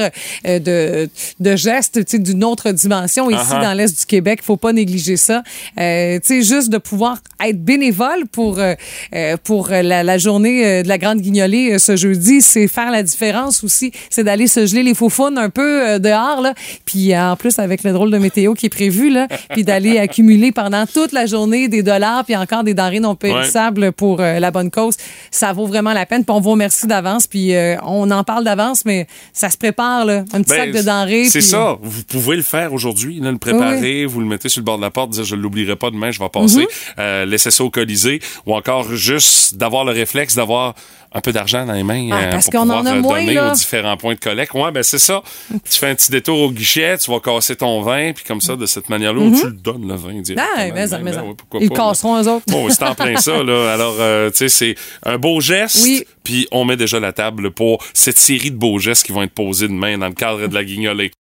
[0.48, 3.62] euh, de, de geste, d'une autre dimension ici Uh-huh.
[3.62, 4.40] dans l'Est du Québec.
[4.44, 5.44] Il faut pas négliger ça.
[5.80, 8.76] Euh, tu sais, juste de pouvoir être bénévole pour, euh,
[9.16, 12.92] euh, pour la, la journée euh, de la Grande Guignolée euh, ce jeudi, c'est faire
[12.92, 13.92] la différence aussi.
[14.10, 16.54] C'est d'aller se geler les faufounes un peu dehors, là.
[16.86, 20.52] Puis en plus, avec le drôle de météo qui est prévu, là, puis d'aller accumuler
[20.52, 24.52] pendant toute la journée des dollars, puis encore des denrées non périssables pour euh, la
[24.52, 24.96] bonne cause.
[25.32, 26.24] Ça vaut vraiment la peine.
[26.24, 27.28] Puis on vous remercie d'avance.
[27.28, 30.24] Puis euh, on en parle d'avance, mais ça se prépare, là.
[30.34, 31.26] Un petit Ben, sac de denrées.
[31.26, 31.78] C'est puis- ça.
[31.82, 34.92] Vous pouvez le faire aujourd'hui, le préparer, vous le mettez sur le bord de la
[34.92, 36.68] porte, dire je l'oublierai pas demain, je vais passer,
[37.00, 40.76] euh, laissez ça au Colisée, ou encore juste d'avoir le réflexe d'avoir
[41.14, 43.02] un peu d'argent dans les mains Ah, euh, parce pour qu'on pouvoir en a euh,
[43.02, 43.52] moins, donner là.
[43.52, 44.54] aux différents points de collecte.
[44.54, 45.22] Ouais, ben c'est ça.
[45.50, 48.56] tu fais un petit détour au guichet, tu vas casser ton vin, puis comme ça,
[48.56, 50.48] de cette manière-là, tu le donnes le vin directement.
[50.58, 51.24] Ah, mais ça, Ben, mais ben ça.
[51.26, 51.90] ouais, pourquoi Ils pas, là.
[51.90, 52.46] casseront eux autres.
[52.54, 53.74] Oh, c'est en plein ça, là.
[53.74, 54.76] Alors, euh, tu sais, c'est
[55.06, 55.80] un beau geste.
[55.84, 56.06] Oui.
[56.24, 59.34] Puis on met déjà la table pour cette série de beaux gestes qui vont être
[59.34, 61.12] posés demain dans le cadre de la guignolée.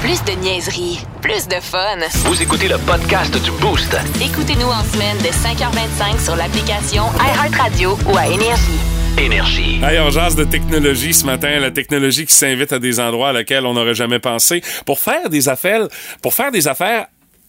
[0.00, 1.78] Plus de niaiserie, plus de fun.
[2.24, 3.96] Vous écoutez le podcast du Boost.
[4.22, 8.97] Écoutez-nous en semaine de 5h25 sur l'application iHeartRadio ou à Énergie.
[9.18, 9.80] Énergie.
[9.82, 13.32] Hey, on jase de technologie ce matin, la technologie qui s'invite à des endroits à
[13.32, 15.88] laquelle on n'aurait jamais pensé pour faire des affaires,
[16.22, 17.06] pour faire des affaires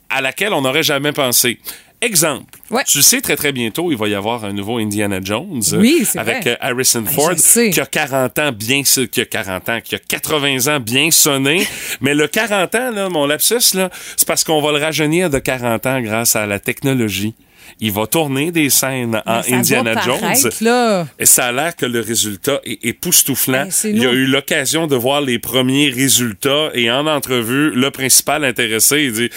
[0.09, 1.59] à laquelle on n'aurait jamais pensé.
[2.01, 2.83] Exemple, Ouais.
[2.87, 6.07] tu sais très très bientôt, il va y avoir un nouveau Indiana Jones euh, Oui,
[6.15, 6.53] avec vrai.
[6.53, 9.99] euh, Harrison Ben, Ford qui a 40 ans bien qui a 40 ans, qui a
[9.99, 11.67] 80 ans bien sonné,
[12.01, 15.39] mais le 40 ans là, mon lapsus là, c'est parce qu'on va le rajeunir de
[15.39, 17.35] 40 ans grâce à la technologie.
[17.81, 20.51] Il va tourner des scènes en ça Indiana va Jones.
[20.61, 21.07] là.
[21.17, 23.63] Et ça a l'air que le résultat est époustouflant.
[23.65, 27.89] Ben, Il y a eu l'occasion de voir les premiers résultats et en entrevue, le
[27.89, 29.29] principal intéressé, il dit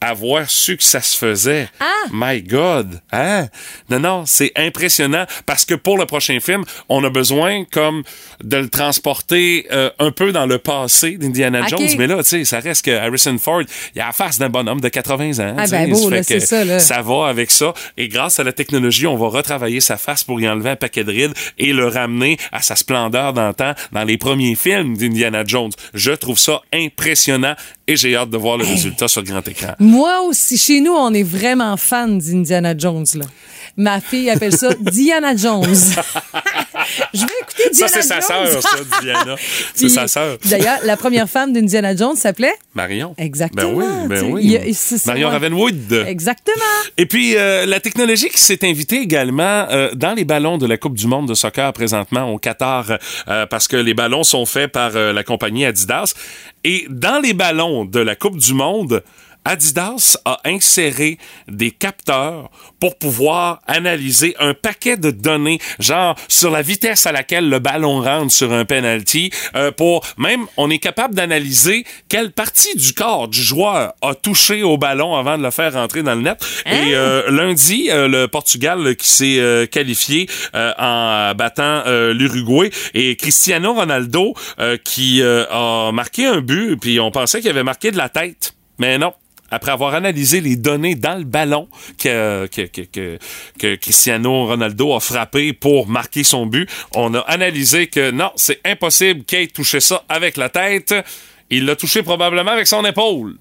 [0.00, 1.68] avoir su que ça se faisait.
[1.80, 1.86] Ah!
[2.12, 3.00] My God!
[3.12, 3.48] Hein?
[3.90, 8.02] Non, non, c'est impressionnant parce que pour le prochain film, on a besoin comme
[8.42, 11.66] de le transporter euh, un peu dans le passé d'Indiana.
[11.66, 11.88] Jones.
[11.98, 13.62] Mais là, tu sais, ça reste que Harrison Ford,
[13.94, 15.56] il a la face d'un bonhomme de 80 ans.
[15.58, 16.78] Ah, ben beau, là, que ça, là.
[16.78, 17.74] ça va avec ça.
[17.96, 21.04] Et grâce à la technologie, on va retravailler sa face pour y enlever un paquet
[21.04, 25.72] de rides et le ramener à sa splendeur d'antan dans les premiers films d'Indiana Jones.
[25.94, 27.54] Je trouve ça impressionnant
[27.86, 29.74] et j'ai hâte de voir le résultat sur grand écran.
[29.88, 33.06] Moi aussi, chez nous, on est vraiment fan d'Indiana Jones.
[33.14, 33.24] Là.
[33.76, 35.64] Ma fille appelle ça Diana Jones.
[37.14, 38.46] Je vais écouter Ça, Diana c'est sa Jones.
[38.50, 39.36] sœur, ça, Diana.
[39.74, 40.36] C'est sa sœur.
[40.44, 43.14] D'ailleurs, la première femme d'Indiana Jones s'appelait Marion.
[43.18, 44.56] Exactement, Ben oui, ben oui.
[44.56, 45.28] a- c'est ça, Marion.
[45.30, 46.04] Ravenwood.
[46.06, 46.56] Exactement.
[46.96, 50.76] Et puis, euh, la technologie qui s'est invitée également euh, dans les ballons de la
[50.76, 52.86] Coupe du monde de soccer présentement au Qatar,
[53.28, 56.14] euh, parce que les ballons sont faits par la compagnie Adidas.
[56.64, 59.02] Et dans les ballons de la Coupe du monde,
[59.48, 61.16] Adidas a inséré
[61.48, 67.48] des capteurs pour pouvoir analyser un paquet de données, genre sur la vitesse à laquelle
[67.48, 72.76] le ballon rentre sur un penalty, euh, pour même on est capable d'analyser quelle partie
[72.76, 76.20] du corps du joueur a touché au ballon avant de le faire rentrer dans le
[76.20, 76.38] net.
[76.66, 82.70] Et euh, lundi, euh, le Portugal qui s'est euh, qualifié euh, en battant euh, l'Uruguay
[82.92, 87.62] et Cristiano Ronaldo euh, qui euh, a marqué un but, puis on pensait qu'il avait
[87.62, 89.14] marqué de la tête, mais non
[89.50, 93.18] après avoir analysé les données dans le ballon que, que, que,
[93.58, 98.60] que, Cristiano Ronaldo a frappé pour marquer son but, on a analysé que non, c'est
[98.64, 100.94] impossible qu'il ait touché ça avec la tête.
[101.50, 103.36] Il l'a touché probablement avec son épaule.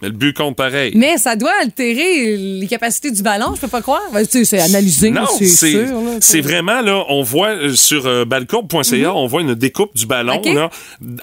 [0.00, 0.92] Mais le but compte pareil.
[0.94, 4.02] Mais ça doit altérer les capacités du ballon, je peux pas croire.
[4.12, 5.88] Ben, tu sais, c'est analysé, Non, c'est sûr.
[6.20, 10.40] c'est vraiment là, on voit euh, sur euh, balcourbe.ca, on voit une découpe du ballon
[10.44, 10.54] Mhm.
[10.54, 10.70] Là.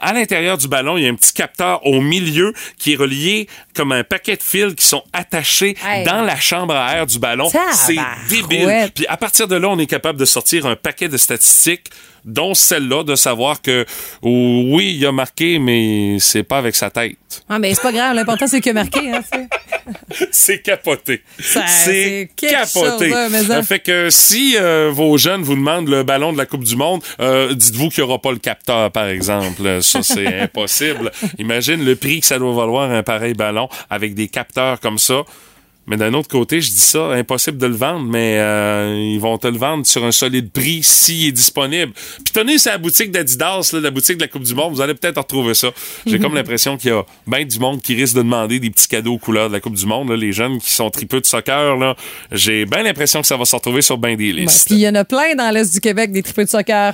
[0.02, 3.48] À l'intérieur du ballon, il y a un petit capteur au milieu qui est relié
[3.76, 6.04] comme un paquet de fils qui sont attachés Hey.
[6.06, 7.50] dans la chambre à air du ballon.
[7.74, 7.96] C'est
[8.30, 8.90] débile.
[8.94, 11.90] Puis à partir de là, on est capable de sortir un paquet de statistiques
[12.26, 13.86] dont celle-là de savoir que
[14.22, 17.18] oh, oui, il a marqué mais c'est pas avec sa tête.
[17.50, 19.12] Ah, mais c'est pas grave, l'important c'est qu'il a marqué.
[19.12, 19.22] Hein.
[20.32, 21.22] C'est capoté.
[21.40, 23.10] C'est capoté.
[23.10, 26.38] chose, hein, mais Ça fait que si euh, vos jeunes vous demandent le ballon de
[26.38, 29.82] la Coupe du Monde, euh, dites-vous qu'il n'y aura pas le capteur, par exemple.
[29.82, 31.12] Ça, c'est impossible.
[31.38, 35.24] Imagine le prix que ça doit valoir un pareil ballon avec des capteurs comme ça.
[35.88, 39.38] Mais d'un autre côté, je dis ça, impossible de le vendre, mais euh, ils vont
[39.38, 41.94] te le vendre sur un solide prix s'il est disponible.
[41.94, 44.82] Puis tenez, c'est la boutique d'Adidas, là, la boutique de la Coupe du Monde, vous
[44.82, 45.70] allez peut-être retrouver ça.
[46.08, 48.88] J'ai comme l'impression qu'il y a bien du monde qui risque de demander des petits
[48.88, 50.10] cadeaux aux couleurs de la Coupe du Monde.
[50.10, 50.16] là.
[50.16, 51.96] les jeunes qui sont tripeux de soccer, là,
[52.32, 54.68] j'ai bien l'impression que ça va se retrouver sur bien des Ouais, listes.
[54.68, 56.94] Puis il y en a plein dans l'Est du Québec, des tripeux de soccer.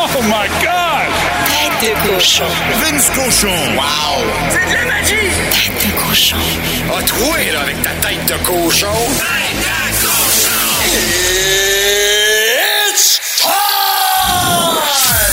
[0.00, 1.63] Oh my God!
[1.80, 2.44] Tête de cochon.
[2.80, 3.48] Vince Cochon.
[3.76, 4.24] Wow!
[4.50, 5.30] C'est de la magie!
[5.50, 6.36] Tête de cochon.
[6.96, 8.86] A troué, là, avec ta tête de cochon.
[9.18, 10.50] Tête de cochon!
[12.90, 13.48] It's time!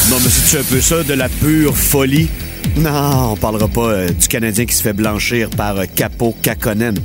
[0.09, 2.29] Non, mais c'est un peu ça, de la pure folie.
[2.77, 6.97] Non, on parlera pas euh, du Canadien qui se fait blanchir par euh, Capo Kakonen.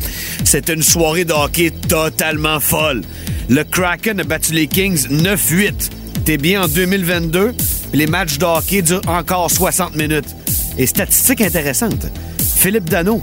[0.44, 3.02] C'est une soirée de hockey totalement folle.
[3.48, 5.72] Le Kraken a battu les Kings 9-8.
[6.24, 10.34] T'es bien en 2022, puis les matchs de hockey durent encore 60 minutes.
[10.78, 12.06] Et statistique intéressante,
[12.56, 13.22] Philippe Dano,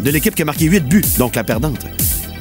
[0.00, 1.86] de l'équipe qui a marqué 8 buts, donc la perdante.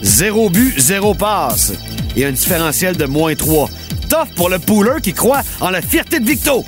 [0.01, 1.73] Zéro but, zéro passe.
[2.15, 3.69] Et un différentiel de moins 3.
[4.10, 6.65] Tough pour le pooler qui croit en la fierté de Victo.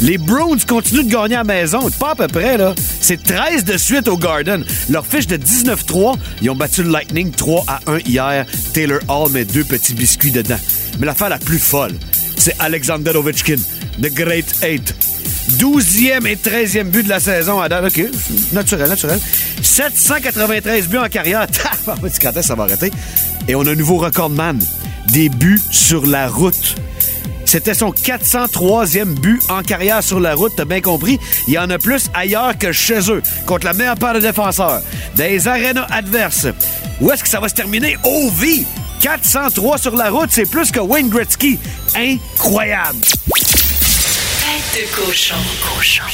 [0.00, 1.88] Les Browns continuent de gagner à la maison.
[2.00, 2.74] Pas à peu près, là.
[3.00, 4.64] C'est 13 de suite au Garden.
[4.90, 8.44] Leur fiche de 19-3, ils ont battu le Lightning 3 à 1 hier.
[8.72, 10.58] Taylor Hall met deux petits biscuits dedans.
[10.98, 11.92] Mais l'affaire la plus folle,
[12.36, 13.56] c'est Alexander Ovechkin,
[14.02, 14.94] The Great Eight.
[15.58, 17.84] 12e et 13e but de la saison à date.
[17.84, 18.04] OK,
[18.52, 19.20] naturel, naturel.
[19.62, 21.46] 793 buts en carrière.
[22.22, 22.90] Quand ça va arrêter?
[23.48, 24.58] Et on a un nouveau recordman.
[25.12, 26.76] Des buts sur la route.
[27.44, 31.18] C'était son 403e but en carrière sur la route, t'as bien compris.
[31.46, 34.80] Il y en a plus ailleurs que chez eux, contre la meilleure paire de défenseurs.
[35.14, 36.48] Des arénas adverses.
[37.00, 37.96] Où est-ce que ça va se terminer?
[38.02, 38.64] Au vie!
[39.08, 41.58] 403 sur la route, c'est plus que Wayne Gretzky.
[41.94, 42.96] Incroyable!
[43.36, 45.34] Tête de cochon.
[45.76, 46.04] Cochon.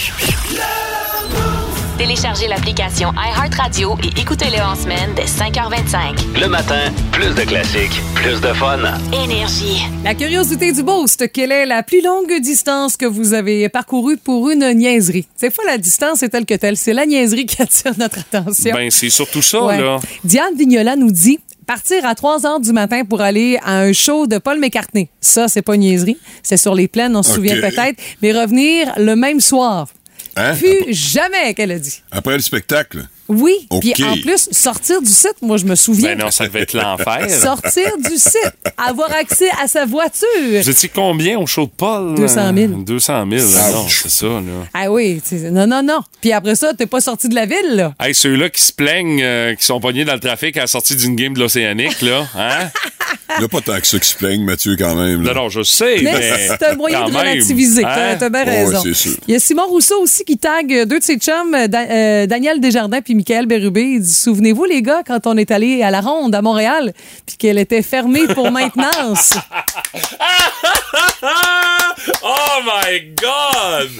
[1.96, 6.40] Téléchargez l'application iHeartRadio et écoutez-le en semaine dès 5h25.
[6.40, 6.80] Le matin,
[7.12, 8.80] plus de classiques, plus de fun.
[9.12, 9.82] Énergie.
[10.02, 14.50] La curiosité du boost, quelle est la plus longue distance que vous avez parcourue pour
[14.50, 15.28] une niaiserie?
[15.36, 16.76] Cette fois, la distance est telle que telle.
[16.76, 18.74] C'est la niaiserie qui attire notre attention.
[18.74, 19.80] Ben, c'est surtout ça, Ouais.
[19.80, 20.00] là.
[20.24, 21.38] Diane Vignola nous dit
[21.70, 25.08] partir à 3 heures du matin pour aller à un show de Paul McCartney.
[25.20, 26.16] Ça, c'est pas une niaiserie.
[26.42, 27.96] C'est sur les plaines, on se souvient peut-être.
[28.22, 29.86] Mais revenir le même soir.
[30.34, 30.56] Hein?
[30.56, 32.02] Plus jamais qu'elle a dit.
[32.10, 33.06] Après le spectacle?
[33.30, 33.66] Oui.
[33.70, 33.92] OK.
[33.94, 36.16] Puis en plus, sortir du site, moi, je me souviens.
[36.16, 37.30] Ben non, ça devait être l'enfer.
[37.30, 40.26] Sortir du site, avoir accès à sa voiture.
[40.52, 42.16] Vous étiez combien au show de Paul?
[42.16, 42.72] 200 000.
[42.82, 44.40] 200 000, là, non, c'est ça, là.
[44.74, 46.00] Ah oui, non, non, non.
[46.20, 47.94] Puis après ça, t'es pas sorti de la ville, là.
[48.00, 50.96] Hey, ceux-là qui se plaignent, euh, qui sont pognés dans le trafic à la sortie
[50.96, 52.68] d'une game de l'Océanique, là, hein?
[53.36, 55.22] Il n'y a pas tant que ça qui se plaignent, Mathieu, quand même.
[55.22, 55.32] là.
[55.34, 56.12] Non, non, je sais, mais...
[56.12, 57.82] Mais c'est un moyen quand de relativiser.
[57.82, 58.16] T'as hein?
[58.18, 58.82] t'as bien raison.
[58.92, 59.12] sûr.
[59.28, 61.82] Il y a Simon Rousseau aussi qui tag euh, deux de ses chums, euh, Da-
[61.90, 63.82] euh, Daniel Desjardins puis Michael Bérubé.
[63.82, 66.92] Il dit Souvenez-vous, les gars, quand on est allé à la ronde à Montréal,
[67.26, 69.34] puis qu'elle était fermée pour maintenance.
[72.22, 73.90] oh my God!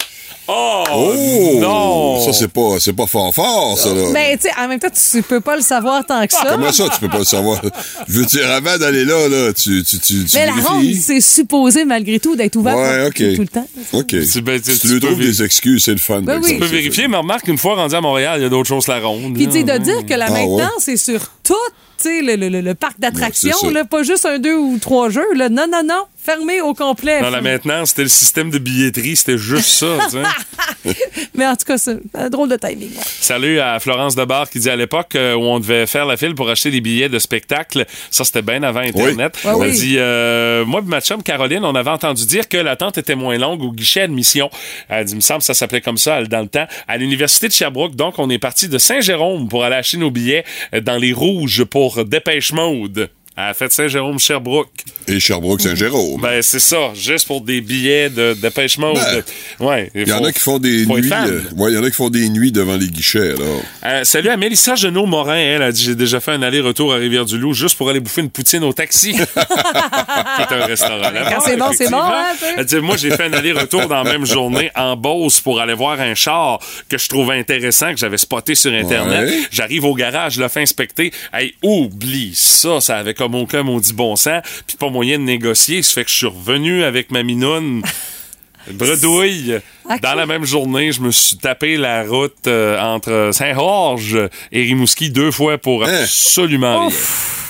[0.53, 1.59] Oh, Oh!
[1.61, 2.21] non!
[2.25, 4.09] Ça, c'est pas, c'est pas fort fort, ça, là.
[4.13, 6.47] Mais tu sais, en même temps, tu peux pas le savoir tant que ça.
[6.51, 7.61] Comment ça, tu peux pas le savoir?
[8.09, 11.21] Je veux dire, avant d'aller là, là, tu, tu, tu, tu Mais la ronde, c'est
[11.21, 13.67] supposé malgré tout d'être ouvert Ouais, tout le temps.
[13.93, 14.07] OK.
[14.09, 16.23] Tu- ben, tu- si tu tu lui trouves des excuses, c'est le fun.
[16.23, 16.53] Ben oui.
[16.55, 18.87] Tu peux vérifier, mais remarque qu'une fois rendu à Montréal, il y a d'autres choses
[18.87, 19.35] que la ronde.
[19.35, 20.67] Puis tu sais, de dire que la Ah, maintenance, ouais.
[20.79, 21.55] c'est sur tout
[22.03, 23.57] tu sais, le, le- le- le parc d'attractions,
[23.91, 25.35] pas juste un, deux ou trois jeux.
[25.35, 25.51] Là.
[25.51, 26.05] Non, non, non.
[26.23, 27.23] Fermé au complet.
[27.23, 30.95] Non, la maintenance, c'était le système de billetterie, c'était juste ça, tu sais.
[31.35, 32.91] Mais en tout cas, c'est un drôle de timing.
[33.05, 36.35] Salut à Florence Debar qui dit à l'époque euh, où on devait faire la file
[36.35, 39.39] pour acheter des billets de spectacle, ça c'était bien avant Internet.
[39.45, 39.51] Oui.
[39.51, 39.73] Elle Ouais, oui.
[39.73, 43.63] dit euh, Moi ma chum Caroline, on avait entendu dire que l'attente était moins longue
[43.63, 44.51] au guichet admission.
[44.89, 47.49] Elle dit, il me semble que ça s'appelait comme ça dans le temps, à l'Université
[47.49, 47.97] de Sherbrooke.
[47.97, 51.65] Donc, on est parti de Saint-Jérôme pour aller acheter nos billets euh, dans les rouges
[51.65, 53.09] pour Dépêche Mode.
[53.41, 54.69] À la fête Saint-Jérôme-Sherbrooke.
[55.09, 56.21] Et Sherbrooke-Saint-Jérôme.
[56.21, 58.93] Ben, c'est ça, juste pour des billets de dépêchement.
[58.93, 59.23] Ben,
[59.61, 59.91] ouais.
[59.95, 61.11] Il y en a qui font des nuits.
[61.13, 63.45] euh, ouais, il y en a qui font des nuits devant les guichets, là.
[63.87, 65.37] Euh, salut à Mélissa Genot-Morin.
[65.37, 68.31] Elle a dit J'ai déjà fait un aller-retour à Rivière-du-Loup juste pour aller bouffer une
[68.31, 69.17] poutine au taxi.
[69.35, 72.25] c'est un restaurant là Quand c'est bon, c'est bon, hein.
[72.59, 75.75] Elle dit Moi, j'ai fait un aller-retour dans la même journée en Beauce pour aller
[75.75, 79.29] voir un char que je trouvais intéressant, que j'avais spoté sur Internet.
[79.29, 79.41] Ouais.
[79.51, 81.13] J'arrive au garage, je le fais inspecter.
[81.33, 84.43] Hey, oublie ça, ça avait comme aucun maudit bon sens.
[84.67, 85.83] Puis pas moyen de négocier.
[85.83, 87.83] Ça fait que je suis revenu avec ma minoune.
[88.71, 89.59] Bredouille.
[90.03, 94.19] Dans la même journée, je me suis tapé la route euh, entre Saint-Georges
[94.53, 96.03] et Rimouski deux fois pour Hein?
[96.03, 96.97] absolument rien.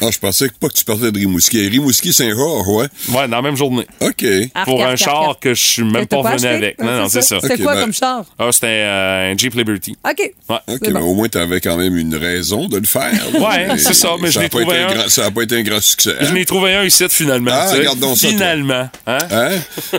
[0.03, 1.68] Ah, je pensais pas que tu partais de Rimouski.
[1.68, 2.87] Rimouski-Saint-Georges, ouais.
[3.11, 3.87] Ouais, dans la même journée.
[4.00, 4.24] OK.
[4.55, 5.42] Arc, pour un arc, char arc.
[5.42, 6.48] que je suis même pas acheté?
[6.48, 6.81] avec.
[6.81, 7.38] Ouais, Non, non, c'est ça.
[7.42, 8.24] C'était quoi ben- comme char?
[8.38, 9.94] Ah, c'était euh, un Jeep Liberty.
[10.03, 10.33] OK.
[10.48, 10.57] Ouais.
[10.68, 11.00] OK, mais bon.
[11.00, 13.12] au moins, t'avais quand même une raison de le faire.
[13.40, 14.94] Ouais, c'est ça, mais je a l'ai trouvé un.
[14.94, 16.14] grand- Ça n'a pas été un grand succès.
[16.18, 16.26] hein?
[16.29, 17.50] Je n'ai trouvé un ici finalement.
[17.53, 18.29] Ah, regarde donc ça.
[18.29, 18.88] Finalement.
[19.07, 19.18] Hein?
[19.31, 19.50] Hein?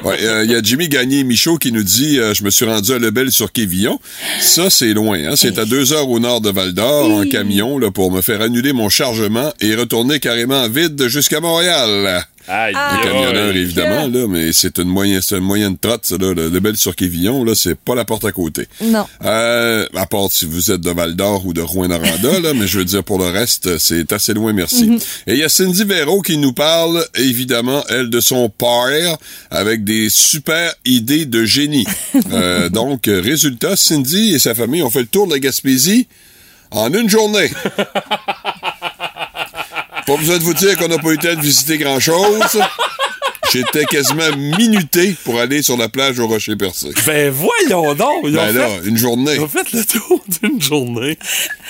[0.03, 2.91] Ouais, euh, il y a Jimmy Gagné-Michaud qui nous dit euh, Je me suis rendu
[2.93, 3.99] à Lebel sur Quévillon.
[4.39, 5.19] Ça, c'est loin.
[5.31, 5.35] Hein?
[5.35, 8.73] C'est à deux heures au nord de Val-d'Or en camion là, pour me faire annuler
[8.73, 12.25] mon chargement et retourner carrément vide jusqu'à Montréal.
[12.47, 16.33] Aïe, Le camionneur, évidemment, là, mais c'est une moyenne, c'est une moyenne trotte, ça, là.
[16.33, 18.67] Le Lebel sur Quévillon, là, c'est pas la porte à côté.
[18.81, 19.05] Non.
[19.23, 22.85] Euh, à part si vous êtes de Val-d'Or ou de Rouen-Noranda, là, mais je veux
[22.85, 24.91] dire, pour le reste, c'est assez loin, merci.
[25.27, 29.17] Et il y a Cindy Véro qui nous parle, évidemment, elle, de son père,
[29.49, 31.85] avec des super idées de génie.
[32.33, 36.07] Euh, donc, résultat, Cindy et sa famille ont fait le tour de la Gaspésie
[36.69, 37.49] en une journée.
[40.05, 42.59] Pas besoin de vous dire qu'on n'a pas eu le temps de visiter grand-chose.
[43.51, 46.89] J'étais quasiment minuté pour aller sur la plage au Rocher Percé.
[47.05, 48.23] Ben voyons donc.
[48.23, 49.33] Ils ont, Ben là, fait, une journée.
[49.35, 51.17] ils ont fait le tour d'une journée.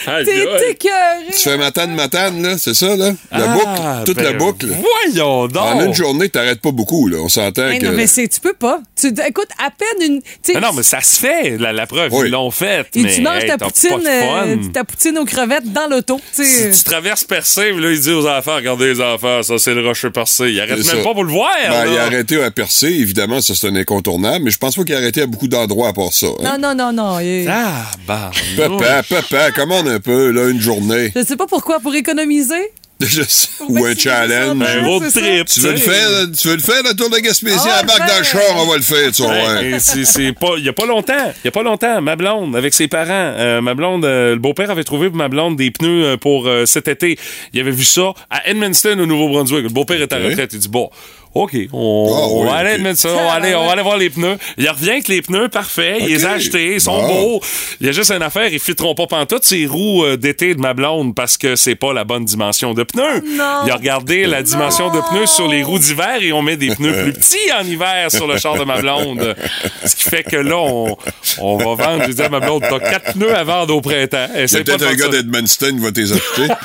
[0.05, 0.77] T'es.
[0.79, 3.11] Tu fais matane, matane, là, c'est ça, là?
[3.31, 4.67] La Ah, boucle, toute la ben boucle.
[4.67, 5.63] Voyons donc.
[5.63, 7.17] En une journée, t'arrêtes pas beaucoup, là.
[7.19, 7.83] On s'entend que...
[7.85, 8.79] non, mais c'est, tu peux pas.
[8.99, 10.21] Tu, écoute, à peine une.
[10.53, 12.11] Mais non, mais ça se fait, la, la preuve.
[12.13, 12.27] Oui.
[12.27, 12.87] Ils l'ont fait.
[12.95, 16.19] Et mais, tu manges hey, ta poutine, euh, ta poutine aux crevettes dans l'auto.
[16.31, 19.85] Si tu traverses Percé, là, il dit aux enfants, regardez les enfants, ça, c'est le
[19.85, 20.49] rocher Percé.
[20.51, 21.07] Il arrête C'est même ça.
[21.09, 21.49] pas pour le voir.
[21.71, 24.83] Ben, il a arrêté à percer, évidemment, ça c'est un incontournable, mais je pense pas
[24.83, 26.27] qu'il a arrêté à beaucoup d'endroits à part ça.
[26.27, 26.57] hein.
[26.59, 27.19] Non, non, non, non.
[27.19, 28.31] il- Ah, bah.
[28.57, 31.11] Papa, papa, commande un peu, là, une journée.
[31.15, 32.71] Je sais pas pourquoi, pour économiser?
[33.01, 33.47] Je sais.
[33.67, 34.59] Ou un challenge.
[34.59, 35.21] ben, Un road c'est ça.
[35.21, 35.47] trip.
[35.47, 36.07] Tu veux le faire,
[36.39, 37.57] tu veux le faire, le tour de la Gaspésie?
[37.67, 39.79] Ah, à bac dans le char, on va le faire, tu vois.
[39.79, 42.75] C'est pas, il y a pas longtemps, il y a pas longtemps, ma blonde avec
[42.75, 46.05] ses parents, euh, ma blonde, euh, le beau-père avait trouvé pour ma blonde des pneus
[46.05, 47.17] euh, pour euh, cet été.
[47.53, 49.63] Il avait vu ça à Edmundston au Nouveau-Brunswick.
[49.63, 50.51] Le beau-père est à la retraite.
[50.53, 50.91] Il dit bon.
[51.33, 54.09] OK, on, Ah, on oui, va aller on va aller, on va aller voir les
[54.09, 54.37] pneus.
[54.57, 57.07] Il revient avec les pneus parfaits, il les a achetés, ils sont Bon.
[57.07, 57.41] beaux.
[57.79, 60.59] Il y a juste une affaire, ils fitteront pas pantoute ces roues euh, d'été de
[60.59, 63.21] ma blonde parce que c'est pas la bonne dimension de pneus.
[63.25, 63.61] non.
[63.65, 66.75] Il a regardé la dimension de pneus sur les roues d'hiver et on met des
[66.75, 69.35] pneus plus petits en hiver sur le char de ma blonde.
[69.85, 70.97] Ce qui fait que là, on,
[71.39, 72.03] on va vendre.
[72.07, 74.27] Je dis à ma blonde, t'as quatre pneus à vendre au printemps.
[74.33, 76.47] Il y a Essaye pas peut-être un gars d'Edmundston qui va t'es acheter.
[76.47, 76.57] ça.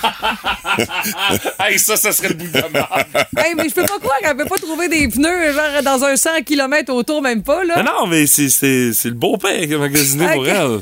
[1.68, 2.88] hey, ça, ça serait le bout de la merde.
[3.37, 6.16] Hey, mais je peux pas croire qu'elle peut pas trouver des pneus genre dans un
[6.16, 7.75] 100 km autour, même pas, là.
[7.77, 10.81] Mais non, mais c'est, c'est, c'est le beau-père qui a magasiné pour elle.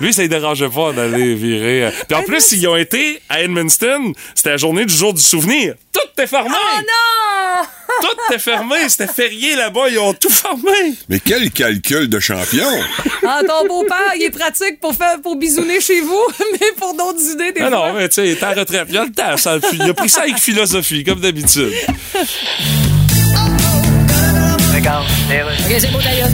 [0.00, 1.90] Lui, ça ne dérangeait pas d'aller virer.
[2.08, 4.12] Puis en plus, ils ont été à Edmundston.
[4.34, 5.74] C'était la journée du jour du souvenir.
[5.92, 6.50] Tout est fermé.
[6.52, 7.62] Oh non!
[8.02, 8.88] Tout est fermé.
[8.88, 9.88] C'était férié là-bas.
[9.90, 10.94] Ils ont tout fermé.
[11.08, 12.68] Mais quel calcul de champion!
[13.24, 16.22] Ah, ton beau-père, il est pratique pour faire pour bisouner chez vous,
[16.60, 17.88] mais pour d'autres idées, des Ah fois.
[17.88, 18.86] non, mais tu sais, il est en retraite.
[18.90, 19.36] Il a le temps.
[19.36, 21.72] ça, il a pris ça avec philosophie, comme d'habitude.
[24.84, 25.52] Regarde, les rues.
[25.64, 26.28] OK, c'est beau, d'ailleurs.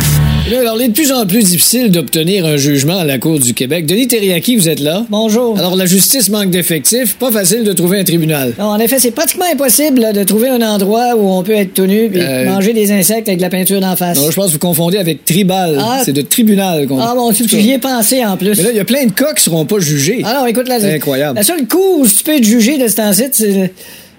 [0.44, 3.18] Et là, alors, il est de plus en plus difficile d'obtenir un jugement à la
[3.18, 3.86] Cour du Québec.
[3.86, 5.06] Denis Terriaki, vous êtes là?
[5.08, 5.56] Bonjour.
[5.56, 7.14] Alors, la justice manque d'effectifs.
[7.14, 8.52] Pas facile de trouver un tribunal.
[8.58, 11.74] Non, en effet, c'est pratiquement impossible là, de trouver un endroit où on peut être
[11.74, 14.18] tout nu et Euh, manger des insectes avec de la peinture d'en face.
[14.18, 15.78] Non, je pense que vous confondez avec tribal.
[15.78, 16.02] Ah.
[16.04, 18.56] C'est de tribunal qu'on Ah bon, tu j'y ai pensé en plus.
[18.56, 20.22] Mais là, il y a plein de cas qui seront pas jugés.
[20.24, 21.36] Ah non, écoute, là, C'est incroyable.
[21.36, 23.72] La seule cour où tu peux être jugé de ce temps-ci, c'est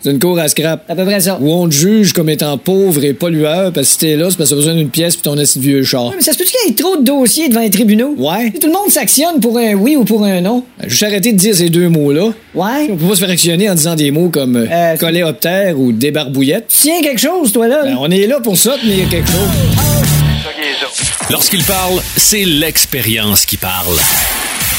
[0.04, 0.84] C'est une cour à scrap.
[0.90, 1.38] à peu près ça.
[1.40, 4.38] Où on te juge comme étant pauvre et pollueur, parce que si t'es là, c'est
[4.38, 6.06] parce que t'as besoin d'une pièce puis ton assis de vieux char.
[6.08, 8.16] Ouais, mais ça se peut-tu qu'il y ait trop de dossiers devant les tribunaux?
[8.18, 8.52] Ouais.
[8.60, 10.64] Tout le monde s'actionne pour un oui ou pour un non.
[10.80, 12.30] Ben, Juste arrêter de dire ces deux mots-là.
[12.56, 12.88] Ouais.
[12.90, 15.92] On peut pas se faire actionner en disant des mots comme euh, Euh, coléoptère ou
[15.92, 16.68] débarbouillette.
[16.70, 17.84] Tu tiens quelque chose, toi, là?
[17.84, 19.50] Ben, on est là pour ça, tenir quelque chose.
[21.30, 23.96] Lorsqu'il parle, c'est l'expérience qui parle.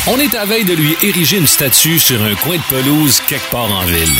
[0.09, 3.49] On est à veille de lui ériger une statue sur un coin de pelouse quelque
[3.53, 4.11] part en ville.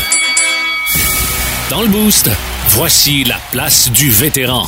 [1.69, 2.29] Dans le boost,
[2.69, 4.67] voici la place du vétéran.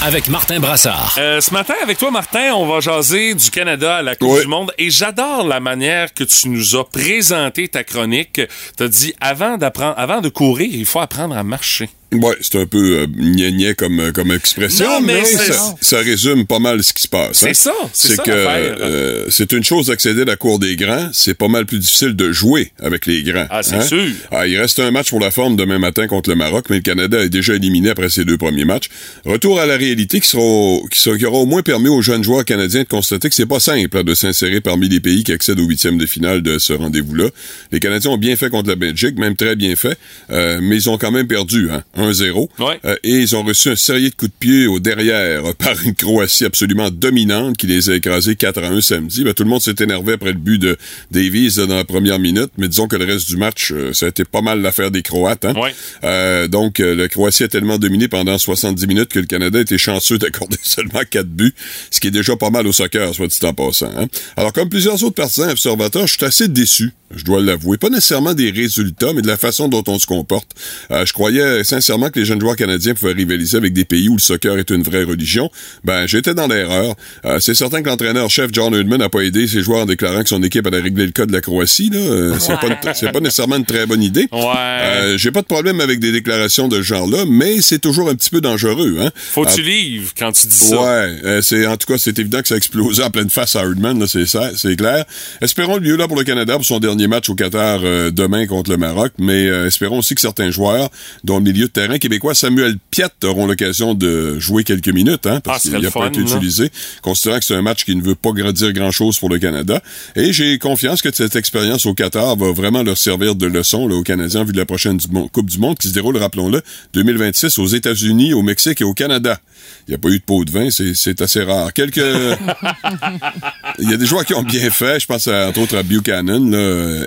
[0.00, 1.16] avec Martin Brassard.
[1.18, 4.42] Euh, ce matin, avec toi, Martin, on va jaser du Canada à la Coupe Oui.
[4.42, 4.72] du Monde.
[4.78, 8.40] Et j'adore la manière que tu nous as présenté ta chronique.
[8.76, 11.90] Tu as dit, avant, d'apprendre, avant de courir, il faut apprendre à marcher.
[12.10, 15.74] Ouais, c'est un peu euh, gna-gna comme, euh, comme expression, Non, mais mais, c'est- ça,
[15.78, 17.36] ça résume pas mal ce qui se passe.
[17.40, 17.54] C'est hein.
[17.54, 18.76] ça, c'est ça que l'affaire.
[18.80, 22.16] euh, c'est une chose d'accéder à la cour des grands, c'est pas mal plus difficile
[22.16, 23.46] de jouer avec les grands.
[23.50, 23.80] Ah, c'est hein.
[23.82, 24.06] sûr.
[24.30, 26.82] Ah, il reste un match pour la forme demain matin contre le Maroc, mais le
[26.82, 28.88] Canada est déjà éliminé après ses deux premiers matchs.
[29.26, 32.00] Retour à la réalité qui, sera, au- qui, sera- qui aura au moins permis aux
[32.00, 35.24] jeunes joueurs canadiens de constater que c'est pas simple hein, de s'insérer parmi les pays
[35.24, 37.26] qui accèdent au huitième de finale de ce rendez-vous-là.
[37.70, 39.98] Les Canadiens ont bien fait contre la Belgique, même très bien fait,
[40.30, 42.48] euh, mais ils ont quand même perdu, hein, 1-0.
[42.58, 42.80] Ouais.
[42.84, 45.82] Euh, et ils ont reçu un sérieux de coups de pied au derrière euh, par
[45.84, 49.24] une Croatie absolument dominante qui les a écrasés 4 à 1 samedi.
[49.24, 50.76] Ben, tout le monde s'est énervé après le but de
[51.10, 54.08] Davies dans la première minute, mais disons que le reste du match, euh, ça a
[54.08, 55.44] été pas mal l'affaire des Croates.
[55.44, 55.54] Hein?
[55.54, 55.74] Ouais.
[56.04, 59.78] Euh, donc, euh, la Croatie a tellement dominé pendant 70 minutes que le Canada était
[59.78, 61.54] chanceux d'accorder seulement 4 buts,
[61.90, 63.90] ce qui est déjà pas mal au soccer, soit dit en passant.
[63.96, 64.06] Hein?
[64.36, 67.78] Alors, comme plusieurs autres partisans observateurs, je suis assez déçu, je dois l'avouer.
[67.78, 70.48] Pas nécessairement des résultats, mais de la façon dont on se comporte.
[70.90, 74.14] Euh, je croyais sincèrement que les jeunes joueurs canadiens pouvaient rivaliser avec des pays où
[74.16, 75.50] le soccer est une vraie religion.
[75.84, 76.94] Ben, j'étais dans l'erreur.
[77.24, 80.28] Euh, c'est certain que l'entraîneur-chef John Herdman n'a pas aidé ses joueurs en déclarant que
[80.28, 81.90] son équipe allait régler le cas de la Croatie.
[81.90, 81.98] Là.
[81.98, 84.28] Euh, c'est, pas c'est pas nécessairement une très bonne idée.
[84.32, 84.38] Ouais.
[84.38, 88.14] Euh, j'ai pas de problème avec des déclarations de ce genre-là, mais c'est toujours un
[88.14, 88.98] petit peu dangereux.
[89.00, 89.10] Hein?
[89.14, 90.80] Faut que tu livres quand tu dis ça.
[90.80, 93.56] Ouais, euh, c'est en tout cas c'est évident que ça a explosé en pleine face
[93.56, 95.04] à Hardman, là, c'est ça, c'est clair.
[95.40, 98.46] Espérons le mieux là pour le Canada pour son dernier match au Qatar euh, demain
[98.46, 100.90] contre le Maroc, mais euh, espérons aussi que certains joueurs,
[101.24, 105.36] dont le milieu de terrain québécois Samuel Piette, auront l'occasion de jouer quelques minutes, hein,
[105.36, 106.70] Ah, parce ce qu'il n'a pas été utilisé,
[107.02, 109.82] considérant que c'est un match qui ne veut pas dire grand-chose pour le Canada.
[110.16, 113.94] Et j'ai confiance que cette expérience au Qatar va vraiment leur servir de leçon là,
[113.94, 116.62] aux Canadiens en vue de la prochaine du Coupe du Monde qui se déroule, rappelons-le,
[116.94, 119.38] 2026 aux États-Unis, au Mexique et au Canada.
[119.86, 121.72] Il n'y a pas eu de pot de vin, c'est- c'est assez rare.
[121.72, 121.98] Quelques...
[123.78, 125.82] Il y a des joueurs qui ont bien fait, je pense à, entre autres à
[125.82, 126.58] Buchanan, là,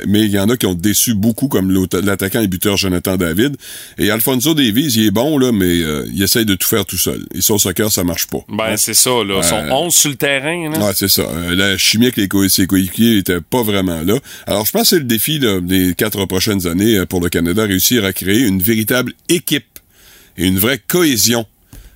[0.08, 1.72] mais il y en a qui ont déçu beaucoup, comme
[2.04, 3.56] l'attaquant et buteur Jonathan David.
[3.98, 6.98] Et Alfonso Davies, il est bon, là, mais euh, il essaye de tout faire tout
[6.98, 7.26] seul.
[7.34, 8.39] Et ça, au soccer, ça marche pas.
[8.50, 9.36] Ben, c'est ça, là.
[9.38, 10.80] Ils sont Euh, 11 sur le terrain, là.
[10.86, 11.22] Ouais, c'est ça.
[11.24, 14.17] Euh, la chimie avec les co- ses coéquipiers était pas vraiment là.
[14.48, 17.30] Alors, je pense que c'est le défi là, des quatre prochaines années euh, pour le
[17.30, 19.65] Canada, réussir à créer une véritable équipe
[20.38, 21.46] et une vraie cohésion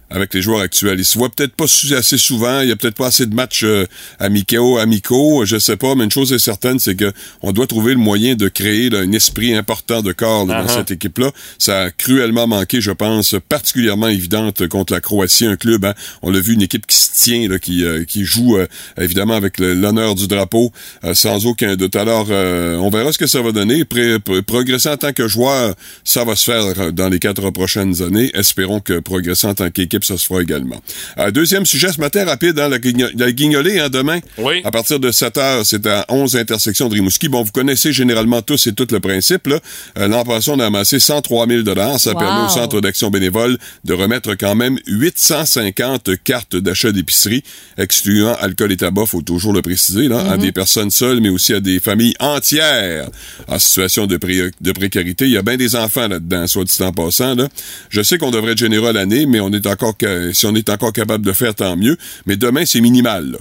[0.10, 1.00] avec les joueurs actuels.
[1.00, 3.64] Ils se voient peut-être pas assez souvent, il y a peut-être pas assez de matchs
[3.64, 3.86] euh,
[4.20, 7.94] amicaux, amicaux, je sais pas, mais une chose est certaine, c'est que on doit trouver
[7.94, 10.78] le moyen de créer là, un esprit important de corps là, dans Uh-huh.
[10.78, 11.32] cette équipe-là.
[11.60, 16.32] Ça a cruellement manqué, je pense, particulièrement évidente contre la Croatie, un club, hein, on
[16.32, 18.68] l'a vu, une équipe qui se tient, là, qui, euh, qui joue euh,
[19.00, 20.72] évidemment avec l'honneur du drapeau,
[21.04, 21.96] euh, sans aucun doute.
[21.96, 23.86] Alors, euh, on verra ce que ça va donner.
[23.86, 28.32] Pré- progresser en tant que joueur, ça va se faire dans les quatre prochaines années.
[28.34, 30.82] Espérons que progresser en tant qu'équipe, ça se fera également.
[31.18, 34.20] Euh, deuxième sujet ce matin, rapide, hein, la, guigno- la guignolée, hein, demain.
[34.38, 34.62] Oui.
[34.64, 37.30] À partir de 7 heures, c'est à 11 intersections de Rimouski.
[37.30, 39.48] Bon, vous connaissez généralement tous et tout le principe.
[39.48, 39.60] là.
[39.98, 41.62] Euh, L'an passé, on a amassé 103 000
[41.98, 42.20] Ça Wow.
[42.20, 47.44] permet au Centre d'action bénévole de remettre quand même 850 cartes d'achat d'épicerie,
[47.78, 51.54] excluant alcool et tabac, faut toujours le préciser, là, à des personnes seules, mais aussi
[51.54, 53.10] à des familles entières
[53.48, 55.26] en situation de, pré- de précarité.
[55.26, 57.36] Il y a bien des enfants là-dedans, soit dit en passant.
[57.36, 57.48] Là.
[57.90, 60.56] Je sais qu'on devrait être généreux à l'année, mais on est encore ca- si on
[60.56, 61.98] est encore capable de le faire, tant mieux.
[62.26, 63.32] Mais demain, c'est minimal.
[63.32, 63.38] Là.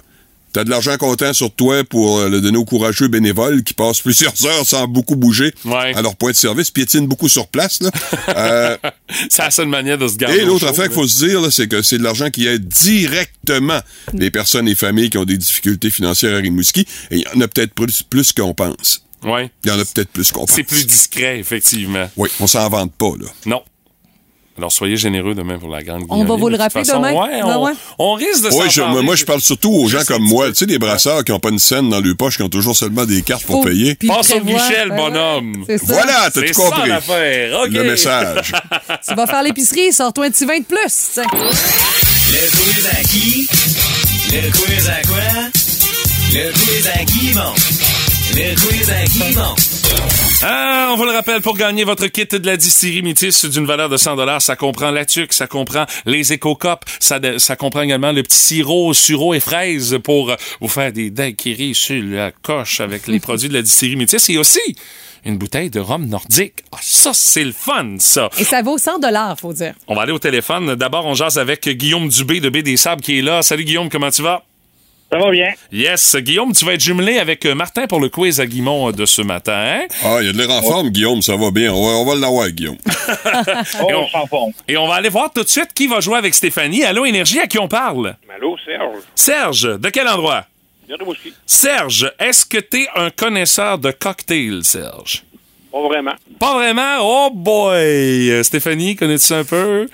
[0.52, 4.00] T'as de l'argent comptant sur toi pour euh, le donner aux courageux bénévoles qui passent
[4.00, 5.92] plusieurs heures sans beaucoup bouger Ouais.
[5.96, 7.80] à leur point de service, piétinent beaucoup sur place.
[7.82, 7.90] Là.
[8.36, 8.76] Euh,
[9.28, 10.38] C'est la seule manière de se garder.
[10.38, 12.46] et au l'autre affaire qu'il faut se dire, là, c'est que c'est de l'argent qui
[12.46, 13.80] aide directement
[14.12, 16.86] les personnes et familles qui ont des difficultés financières à Rimouski.
[17.10, 19.02] Et il y en a peut-être plus, plus qu'on pense.
[19.24, 19.50] Ouais.
[19.64, 20.54] Il y en a peut-être plus qu'on pense.
[20.54, 22.08] C'est plus discret, effectivement.
[22.16, 23.26] Oui, on s'en vante pas, là.
[23.46, 23.62] Non.
[24.56, 27.12] Alors, soyez généreux demain pour la grande On va vous le rappeler façon, demain?
[27.12, 27.72] Ouais, on, ouais.
[27.98, 28.92] on risque de Oui, je, parler.
[28.94, 30.48] moi, moi, je parle surtout aux gens comme moi.
[30.50, 32.76] Tu sais, des brasseurs qui n'ont pas une scène dans le poche, qui ont toujours
[32.76, 33.96] seulement des cartes pour payer.
[34.06, 35.64] Passe au Michel, ben bonhomme.
[35.68, 35.76] ça.
[35.94, 36.88] Voilà, t'as tout ça, compris.
[36.88, 37.60] l'affaire.
[37.64, 37.70] OK.
[37.72, 38.52] Le message.
[39.08, 41.10] Tu vas faire l'épicerie, sors-toi un petit vin de plus.
[41.12, 41.24] tiens.
[41.32, 43.48] Le quiz à qui?
[44.32, 45.50] Le quiz à quoi?
[46.32, 47.54] Le quiz à qui, bon?
[48.36, 49.54] Le quiz à qui, bon?
[50.46, 53.88] Ah, on vous le rappelle, pour gagner votre kit de la distillerie Métis d'une valeur
[53.88, 57.18] de 100 ça comprend la tuque, ça comprend les éco-copes, ça,
[57.56, 62.02] comprend également le petit sirop, sureau et fraises pour euh, vous faire des daiquiris sur
[62.04, 64.60] la coche avec les produits de la distillerie Métis et aussi
[65.24, 66.56] une bouteille de rhum nordique.
[66.72, 68.28] Ah, ça, c'est le fun, ça.
[68.38, 69.00] Et ça vaut 100
[69.40, 69.74] faut dire.
[69.88, 70.74] On va aller au téléphone.
[70.74, 73.40] D'abord, on jase avec Guillaume Dubé de B des Sables qui est là.
[73.42, 74.44] Salut Guillaume, comment tu vas?
[75.12, 75.52] Ça va bien.
[75.70, 76.16] Yes.
[76.16, 79.06] Guillaume, tu vas être jumelé avec euh, Martin pour le quiz à Guimont euh, de
[79.06, 79.52] ce matin.
[79.54, 79.86] hein?
[80.02, 81.72] Ah, il y a de l'air en forme, Guillaume, ça va bien.
[81.72, 82.78] On va, on va l'avoir, Guillaume.
[83.80, 84.52] Oh, Et on- en forme.
[84.66, 86.82] Et on va aller voir tout de suite qui va jouer avec Stéphanie.
[86.84, 88.16] Allô, Énergie, à qui on parle?
[88.34, 88.96] Allô, Serge.
[89.14, 90.46] Serge, de quel endroit?
[91.46, 95.22] Serge, est-ce que t'es un connaisseur de cocktails, Serge?
[95.74, 96.12] Pas vraiment.
[96.38, 96.98] Pas vraiment?
[97.00, 98.30] Oh boy!
[98.30, 99.88] Euh, Stéphanie, connais-tu ça un peu?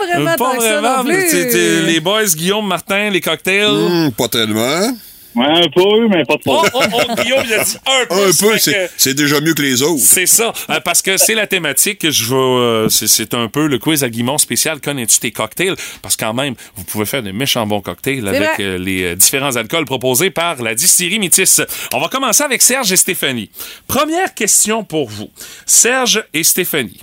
[0.00, 1.28] Pas vraiment Euh, tant que ça non plus.
[1.30, 3.66] T'es- t'es- les boys, Guillaume, Martin, les cocktails.
[3.66, 4.88] Hum, pas tellement.
[5.36, 6.62] Ouais, un peu, mais pas trop.
[6.64, 8.14] Oh, oh, oh, Guillaume, il a dit un peu.
[8.14, 10.02] Un peu, c'est que- déjà mieux que les autres.
[10.02, 12.36] C'est ça, euh, parce que c'est la thématique que je veux.
[12.36, 14.80] euh, c'est- un peu le quiz à Guimont spécial.
[14.80, 15.74] Connais-tu tes cocktails?
[16.00, 19.14] Parce que quand même, vous pouvez faire des méchants bons cocktails avec euh, les euh,
[19.14, 21.60] différents alcools proposés par la distillerie Métis.
[21.92, 23.50] On va commencer avec Serge et Stéphanie.
[23.86, 25.28] Première question pour vous.
[25.66, 27.00] Serge et Stéphanie.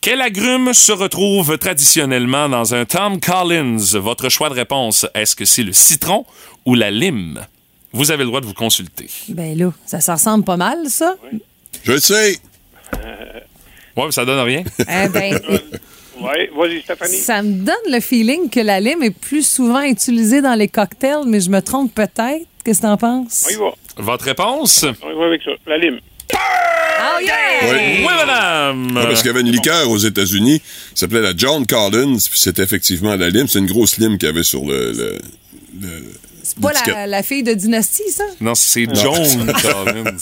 [0.00, 3.76] Quel agrume se retrouve traditionnellement dans un Tom Collins?
[3.98, 6.24] Votre choix de réponse, est-ce que c'est le citron
[6.64, 7.44] ou la lime?
[7.92, 9.08] Vous avez le droit de vous consulter.
[9.28, 11.16] Ben là, ça, ça ressemble pas mal, ça.
[11.84, 12.38] Je le sais.
[13.96, 14.62] Ouais, mais ça donne rien.
[14.80, 15.40] Eh ben,
[16.20, 17.16] Ouais, vas-y, Stéphanie.
[17.16, 21.24] ça me donne le feeling que la lime est plus souvent utilisée dans les cocktails,
[21.26, 22.44] mais je me trompe peut-être.
[22.64, 23.46] Qu'est-ce que t'en penses?
[23.48, 23.70] On y va.
[23.98, 24.84] Votre réponse?
[25.02, 25.52] On y va avec ça.
[25.66, 26.00] La lime.
[26.34, 27.34] Oh yeah!
[27.62, 27.78] Oui.
[28.00, 28.96] Oui, madame!
[28.96, 30.66] Ouais, parce qu'il y avait une liqueur aux États-Unis qui
[30.96, 33.46] s'appelait la John Collins, puis c'était effectivement la lime.
[33.46, 34.92] C'est une grosse lime qu'il y avait sur le.
[34.92, 35.18] le-
[35.80, 36.12] le-
[36.48, 38.24] C'est pas la, la fille de Dynastie, ça?
[38.40, 40.16] Non, c'est John Collins.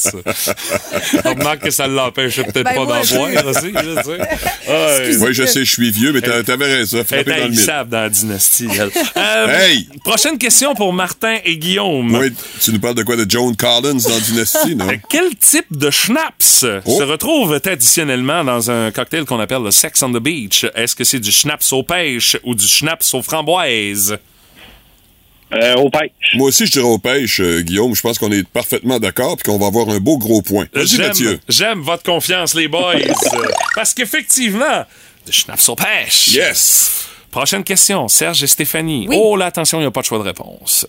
[1.25, 3.17] On remarque que ça l'empêchait peut-être Ben, pas d'en boire aussi.
[3.17, 3.73] aussi.
[3.73, 4.71] là, tu sais.
[4.71, 5.17] Ouais.
[5.21, 7.05] Oui, je sais, je suis vieux, mais t'a- t'avais raison.
[7.11, 7.59] Elle est dans le mille.
[7.59, 8.69] haïssable dans la dynastie.
[8.73, 8.91] elle.
[9.17, 9.89] Euh, Hey!
[10.05, 12.15] Prochaine question pour Martin et Guillaume.
[12.15, 13.17] Oui, tu nous parles de quoi?
[13.17, 14.89] De John Collins dans Dynasty, non?
[15.09, 16.99] Quel type de schnapps Oh.
[16.99, 20.65] se retrouve traditionnellement dans un cocktail qu'on appelle le Sex on the Beach?
[20.75, 24.17] Est-ce que c'est du schnapps aux pêches ou du schnapps aux framboises?
[25.55, 26.11] Euh, au pêche.
[26.35, 27.95] Moi aussi, je dirais aux pêches, euh, Guillaume.
[27.95, 30.67] Je pense qu'on est parfaitement d'accord puis qu'on va avoir un beau gros point.
[30.73, 31.39] Vas-y, Mathieu.
[31.49, 32.95] J'aime votre confiance, les boys.
[33.77, 34.85] Parce qu'effectivement,
[35.27, 36.29] de schnapps aux pêches.
[36.35, 37.07] Yes!
[37.31, 39.07] Prochaine question, Serge et Stéphanie.
[39.09, 39.17] Oui.
[39.21, 40.87] Oh là, attention, il n'y a pas de choix de réponse.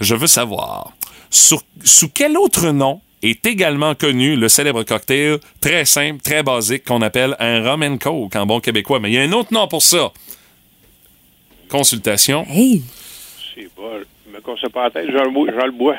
[0.00, 0.92] Je veux savoir,
[1.30, 6.84] sur- sous quel autre nom est également connu le célèbre cocktail très simple, très basique
[6.86, 8.98] qu'on appelle un rum and coke en bon québécois?
[8.98, 10.10] Mais il y a un autre nom pour ça.
[11.68, 12.46] Consultation.
[12.50, 12.82] Hey!
[13.54, 13.90] C'est bon.
[14.26, 15.96] Je me casse pas la tête, j'en le bois- j'en le bois.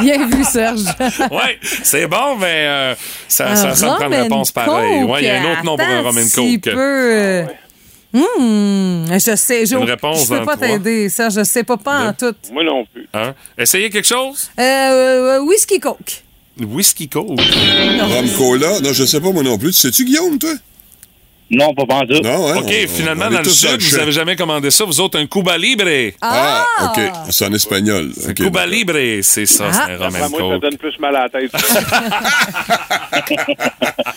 [0.00, 0.80] Bien vu, Serge.
[1.30, 2.94] ouais, c'est bon, mais euh,
[3.28, 5.02] ça, ça, ça me prend une rum réponse pareille.
[5.04, 6.74] Ouais, il y a un autre nom pour un rum and si coke.
[6.74, 7.44] peu.
[8.14, 9.64] Hmm, je sais.
[9.66, 11.34] Je, Une réponse je peux pas t'aider, Serge.
[11.34, 12.34] Je sais pas, pas en tout.
[12.52, 13.08] Moi non plus.
[13.14, 13.34] Hein?
[13.56, 14.50] Essayez quelque chose?
[14.58, 16.22] Euh, euh, whisky Coke.
[16.60, 17.40] Whisky coke.
[17.40, 18.80] Rhum Cola?
[18.80, 19.72] Non, je sais pas moi non plus.
[19.72, 20.50] Tu sais-tu, Guillaume, toi?
[21.52, 22.20] Non, pas pendu.
[22.22, 22.56] Non, hein?
[22.60, 24.02] OK, on- finalement, on dans le sud, vous champ.
[24.02, 24.84] avez jamais commandé ça.
[24.84, 25.84] Vous autres, un Cuba Libre.
[26.22, 27.00] Ah, OK.
[27.30, 28.10] C'est en espagnol.
[28.26, 28.66] OK, Cuba d'accord.
[28.66, 29.72] Libre, c'est ça, Ah.
[29.86, 30.62] c'est un Enfin, and moi, ça coke.
[30.62, 31.52] donne plus mal à la tête.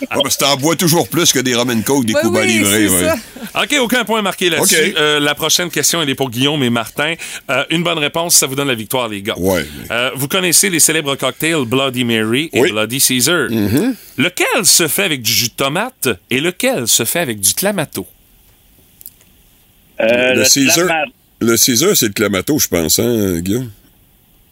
[0.10, 2.40] Ah, parce que t'en bois toujours plus que des rum and coke, des Ouais, Cuba
[2.42, 2.88] oui, livrés.
[2.88, 3.64] c'est ouais.
[3.64, 4.94] OK, aucun point marqué là-dessus.
[4.98, 7.14] Euh, la prochaine question, elle est pour Guillaume et Martin.
[7.50, 9.36] Euh, une bonne réponse, ça vous donne la victoire, les gars.
[9.38, 9.66] Ouais.
[9.92, 12.72] Euh, vous connaissez les célèbres cocktails Bloody Mary et Oui.
[12.72, 13.48] Bloody Caesar.
[14.18, 18.08] Lequel se fait avec du jus de tomate et lequel se fait avec du clamato?
[20.02, 21.06] Euh, Le Caesar, Clama-
[21.42, 23.72] le Caesar, c'est le Clamato, je pense, hein, Guillaume?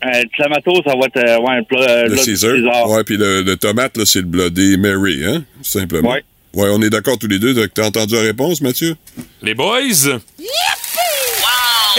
[0.05, 1.80] euh, le Clamato, ça va être euh, ouais, un plat.
[1.82, 2.55] euh, Le Caesar.
[2.55, 2.89] César.
[2.89, 5.43] Ouais, puis le, le tomate, là, c'est le Bloody Mary, hein?
[5.61, 6.11] Simplement.
[6.11, 6.24] Ouais.
[6.53, 7.53] Ouais, on est d'accord tous les deux.
[7.53, 8.95] Donc, T'as entendu la réponse, Mathieu?
[9.41, 10.20] Les boys?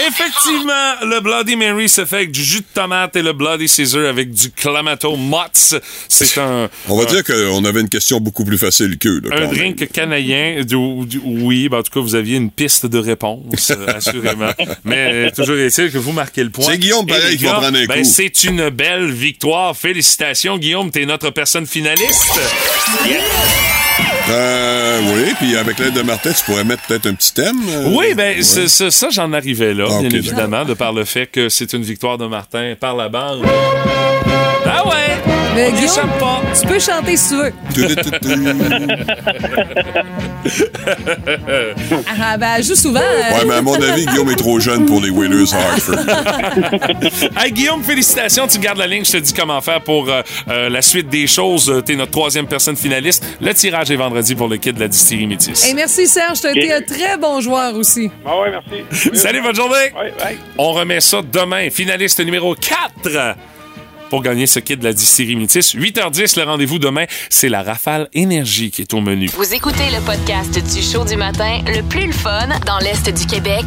[0.09, 4.07] Effectivement, le Bloody Mary se fait avec du jus de tomate et le Bloody Caesar
[4.07, 5.75] avec du Clamato Mott's.
[6.09, 9.29] C'est un, On va un- dire qu'on avait une question beaucoup plus facile qu'eux, là,
[9.37, 9.55] un quand même.
[9.75, 10.63] drink canadien.
[10.65, 14.51] Du- du- oui, ben, en tout cas, vous aviez une piste de réponse, euh, assurément.
[14.85, 16.67] Mais euh, toujours est-il que vous marquez le point.
[16.67, 18.05] C'est Guillaume, pareil, qui va prendre un ben, coup.
[18.11, 19.77] C'est une belle victoire.
[19.77, 20.91] Félicitations, Guillaume.
[20.91, 22.41] T'es notre personne finaliste.
[24.31, 27.57] Euh, oui, puis avec l'aide de Martin, tu pourrais mettre peut-être un petit thème.
[27.69, 28.43] euh, Oui, ben ouais.
[28.69, 32.17] ça, j'en arrivais là, Ah, bien évidemment, de par le fait que c'est une victoire
[32.17, 33.43] de Martin par la bande.
[34.67, 35.04] Ah ouais!
[35.55, 36.43] Mais On Guillaume, pas.
[36.61, 37.53] tu peux chanter si tu veux.
[42.21, 43.01] Ah, ben, joue souvent.
[43.01, 43.39] euh.
[43.39, 45.95] Ouais, mais à mon avis, Guillaume est trop jeune pour les Whalers Hartford.
[47.37, 48.47] Hey, Guillaume, félicitations.
[48.47, 49.05] Tu gardes la ligne.
[49.05, 51.69] Je te dis comment faire pour euh, euh, la suite des choses.
[51.71, 53.25] Euh, T'es notre troisième personne finaliste.
[53.41, 55.69] Le tirage est vendredi pour le kit de la distillerie Métis.
[55.69, 56.41] Et merci, Serge.
[56.41, 58.11] Tu as été un très bon joueur aussi.
[58.27, 59.11] Ah ouais, merci.
[59.19, 59.93] Salut, bonne journée.
[59.99, 60.39] Ouais, bye.
[60.59, 61.69] On remet ça demain.
[61.71, 63.37] Finaliste numéro 4.
[64.11, 65.75] Pour gagner ce kit de la distillerie Métis.
[65.75, 69.29] 8h10, le rendez-vous demain, c'est la Rafale Énergie qui est au menu.
[69.37, 73.27] Vous écoutez le podcast du show du matin le plus le fun dans l'Est du
[73.27, 73.65] Québec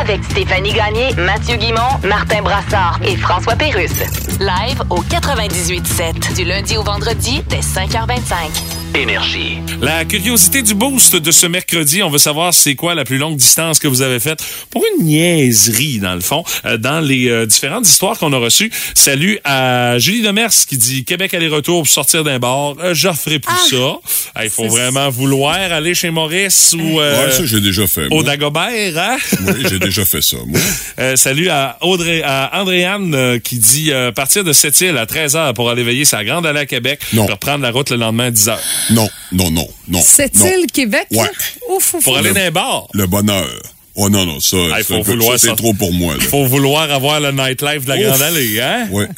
[0.00, 4.00] avec Stéphanie Gagné, Mathieu Guimont, Martin Brassard et François Pérusse.
[4.40, 8.79] Live au 98.7 du lundi au vendredi dès 5h25.
[8.94, 9.58] Énergie.
[9.80, 13.36] La curiosité du boost de ce mercredi, on veut savoir c'est quoi la plus longue
[13.36, 17.46] distance que vous avez faite pour une niaiserie, dans le fond, euh, dans les euh,
[17.46, 18.70] différentes histoires qu'on a reçues.
[18.94, 22.74] Salut à Julie Demers qui dit Québec aller-retour pour sortir d'un bar.
[22.80, 23.94] Euh, J'offrais plus ça.
[24.34, 28.06] Ah, Il faut vraiment vouloir aller chez Maurice ou euh, Ouais, ça, j'ai déjà fait.
[28.06, 28.22] au moi.
[28.24, 29.16] Dagobert, hein?
[29.46, 30.60] Oui, j'ai déjà fait ça, moi.
[30.98, 35.06] Euh, salut à Audrey, à Andréane euh, qui dit euh, partir de cette île à
[35.06, 37.22] 13h pour aller veiller sa grande allée à Québec, Non.
[37.22, 38.56] pour reprendre la route le lendemain à 10h.
[38.90, 40.00] Non, non, non, non.
[40.02, 40.46] Cette non.
[40.46, 41.18] île Québec, Ouais.
[41.24, 41.30] là?
[41.74, 42.86] Ouf, ouf, Pour aller dans un bar.
[42.94, 43.48] Le bonheur.
[43.96, 46.16] Oh non, non, ça, Ah, il ça, vouloir c'est trop pour moi.
[46.16, 46.22] Là.
[46.24, 48.02] Faut vouloir avoir le nightlife de la Ouf.
[48.04, 48.88] Grande Allée, hein?
[48.90, 49.08] Ouais.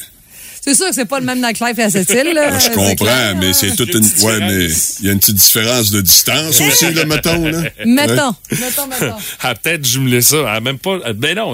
[0.65, 2.57] C'est sûr que c'est pas le même nightlife à cette île, là.
[2.57, 3.35] Je c'est comprends, clair.
[3.37, 4.95] mais c'est toute Une Ouais, mais différence.
[5.01, 7.45] il y a une petite différence de distance aussi, là, mettons.
[7.45, 7.63] Là.
[7.85, 9.17] Mettons, mettons, mettons.
[9.43, 10.37] Ah, peut-être jumeler ça.
[10.37, 10.99] Elle a même pas.
[11.15, 11.53] Ben non,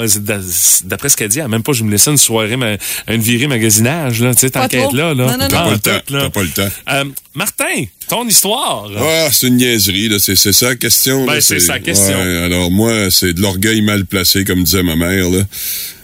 [0.84, 2.76] d'après ce qu'elle dit, elle a même pas jumelé ça une soirée, ma-
[3.08, 4.34] une virée magasinage, là.
[4.34, 5.24] Tu sais, t'enquêtes là, là.
[5.26, 5.48] Non, non, non.
[5.48, 6.00] T'as pas le en temps.
[6.06, 6.68] T'as pas le temps.
[6.90, 7.04] Euh,
[7.34, 8.90] Martin, ton histoire.
[8.96, 10.18] Ah, c'est une niaiserie, là.
[10.18, 11.26] C'est, c'est ça la question.
[11.26, 12.18] Ben, c'est sa question.
[12.18, 15.42] Ouais, alors, moi, c'est de l'orgueil mal placé, comme disait ma mère, là.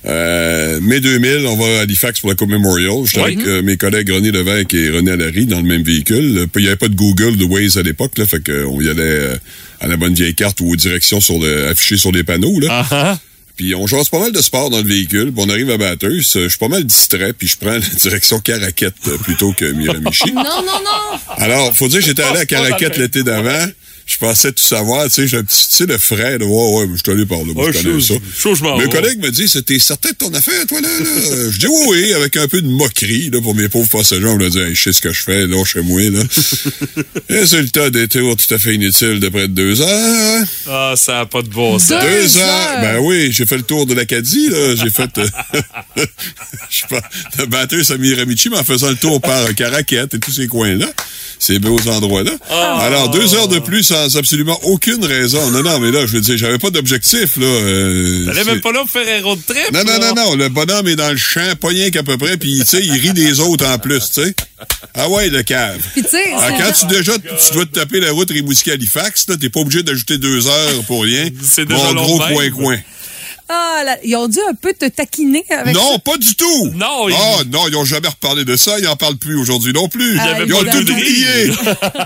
[0.07, 3.05] Euh, mai 2000, on va à Halifax pour la Coupe Memorial.
[3.07, 3.32] J'étais Oui.
[3.34, 6.46] avec euh, mes collègues René Levesque et René Allary dans le même véhicule.
[6.55, 8.26] Il n'y avait pas de Google, de Waze à l'époque, là.
[8.26, 9.36] Fait qu'on y allait euh,
[9.80, 12.68] à la bonne vieille carte ou aux directions sur le, affichées sur les panneaux, là.
[12.70, 13.18] Ah, ah.
[13.57, 15.32] Puis on jase pas mal de sport dans le véhicule.
[15.32, 16.36] Puis on arrive à Bathurst.
[16.36, 17.32] euh, Je suis pas mal distrait.
[17.32, 20.32] Puis je prends la direction Caraquette euh, plutôt que Miramichi.
[20.32, 21.18] Non, non, non.
[21.36, 23.66] Alors, faut dire que j'étais allé à Caraquette l'été d'avant.
[24.07, 26.74] Je pensais tout savoir, tu sais, j'ai un petit, tu sais, le frais, là, ouais,
[26.76, 28.14] ouais, je suis allé par là, moi, Ouais, je connais ça.
[28.62, 31.05] m'en Mes collègues me disent, c'était certain de ton affaire, toi, là, là?
[31.50, 34.36] je dis oui, oui, avec un peu de moquerie, là, pour mes pauvres passagers, on
[34.36, 36.22] me dit, hey, je sais ce que je fais, là, chez moi, là.
[37.30, 40.44] Résultat des tours tout à fait inutile de près de deux heures.
[40.68, 41.88] Ah, ça a pas de bon sens.
[42.02, 42.42] Deux Deux heures.
[42.48, 42.80] heures.
[42.82, 44.74] Ben oui, j'ai fait le tour de l'Acadie, là.
[44.76, 45.26] J'ai fait, euh,
[46.70, 47.00] je sais pas,
[47.38, 50.86] de Bathurst à Miramichi, mais en faisant le tour par Caraquette et tous ces coins-là.
[51.47, 52.30] Ces beaux endroits-là.
[52.80, 55.51] Alors, deux heures de plus sans absolument aucune raison.
[55.51, 57.45] Non, non, mais là, je veux dire, j'avais pas d'objectif, là.
[57.45, 59.70] euh, T'allais même pas là pour faire un road trip?
[59.72, 60.34] non, non, non, non.
[60.36, 62.92] Le bonhomme est dans le champ, pas rien qu'à peu près, puis, tu sais, il
[62.92, 64.34] rit des autres en plus, tu sais.
[64.95, 65.80] Ah ouais, le cave.
[65.92, 69.36] Puis, tu sais, Ah, quand tu déjà tu dois te taper la route Rimouski-Halifax, là,
[69.36, 71.28] t'es pas obligé d'ajouter deux heures pour rien.
[71.42, 72.78] C'est déjà Mon gros coin-coin.
[73.49, 75.99] Ah, là, ils ont dû un peu te taquiner avec Non, ça.
[75.99, 76.70] pas du tout.
[76.74, 78.78] Non, il- Ah, non, ils ont jamais reparlé de ça.
[78.78, 80.12] Ils en parlent plus aujourd'hui non plus.
[80.12, 81.51] Il y avait ils ont tout de oublié.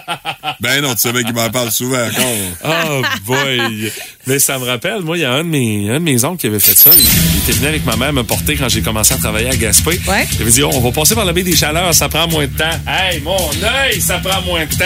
[0.61, 2.24] ben non, tu savais qu'ils m'en parlent souvent encore.
[2.64, 3.93] Oh boy!
[4.26, 6.41] Mais ça me rappelle, moi, il y a un de mes, un de mes oncles
[6.41, 6.91] qui avait fait ça.
[6.93, 9.57] Il, il était venu avec ma mère me porter quand j'ai commencé à travailler à
[9.57, 10.01] Gaspé.
[10.09, 10.26] Ouais.
[10.34, 12.47] Il avait dit, oh, on va passer par la baie des Chaleurs, ça prend moins
[12.47, 12.64] de temps.
[12.86, 14.84] Hey, mon œil, ça prend moins de temps.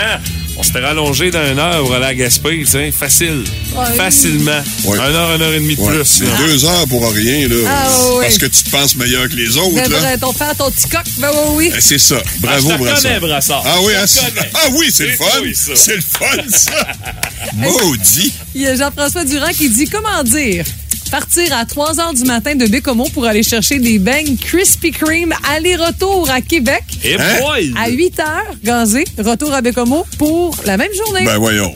[0.57, 3.43] On s'était rallongé d'une heure pour aller à Gaspé, tu sais, facile.
[3.75, 3.97] Ouais.
[3.97, 4.63] Facilement.
[4.85, 4.99] Ouais.
[4.99, 5.95] Une heure, une heure et demie de Ouais.
[5.97, 6.23] plus.
[6.47, 7.57] Deux heures pour rien, là.
[7.69, 7.89] Ah.
[8.21, 9.99] Parce que tu te penses meilleur que les autres, Ben, là.
[10.01, 11.73] ben, ton père, ton petit coq, ben oui, oui.
[11.77, 12.17] Eh, C'est ça.
[12.23, 13.03] Ah, Bravo, je te Brassard.
[13.03, 13.63] connais, Brassard.
[13.67, 15.27] Ah oui, Je ah, ah oui, c'est le fun.
[15.75, 16.87] C'est le fun, ça.
[17.57, 18.33] Maudit.
[18.55, 20.65] Il y a Jean-François Durand qui dit comment dire?
[21.13, 25.35] Partir à 3 heures du matin de Bécomo pour aller chercher des beignes Krispy Kreme
[25.55, 27.39] aller-retour à Québec Eh Hein?
[27.39, 27.75] boy!
[27.77, 31.27] à 8 heures gazé retour à Bécomo pour la même journée.
[31.27, 31.75] Ben voyons.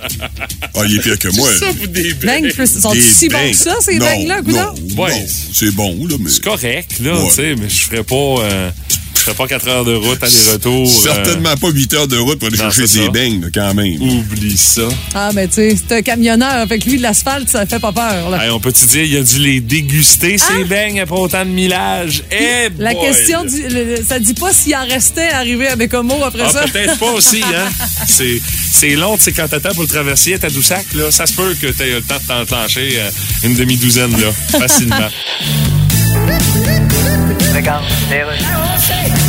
[0.75, 1.51] Ah, il est pire que moi.
[1.61, 4.75] Ça pour des beignes sont Des si bons que ça ces Non, beignes là, non,
[4.97, 5.27] Ouais.
[5.53, 6.31] C'est bon, là, mais...
[6.31, 7.29] C'est correct, là, Ouais.
[7.29, 8.71] tu sais, mais je ferais pas, euh,
[9.35, 10.87] pas 4 heures de route aller-retour.
[10.89, 14.01] euh, Certainement pas 8 heures de route pour aller Non, chercher des beignes, quand même.
[14.01, 14.83] Oublie ça.
[15.15, 18.31] Ah ben tu sais, c'est un camionneur avec lui de l'asphalte, ça fait pas peur
[18.31, 18.45] là.
[18.45, 22.23] Hey, on peut-tu dire, il a dû les déguster, ces beignes, après autant de millage?
[22.31, 22.69] Eh Ah!
[22.79, 23.03] La boy!
[23.07, 23.45] question,
[24.07, 26.65] ça dit pas s'il en restait arrivé à Bécomo après Ah, ça.
[26.67, 27.69] peut-être pas aussi, hein?
[28.07, 28.41] C'est,
[28.73, 31.55] c'est long, tu sais, quand t'attends pour le traversier à Tadoussac, là, ça se peut
[31.61, 33.11] que t'aies eu le temps de t'enclencher euh,
[33.45, 35.09] une demi-douzaine, là, facilement.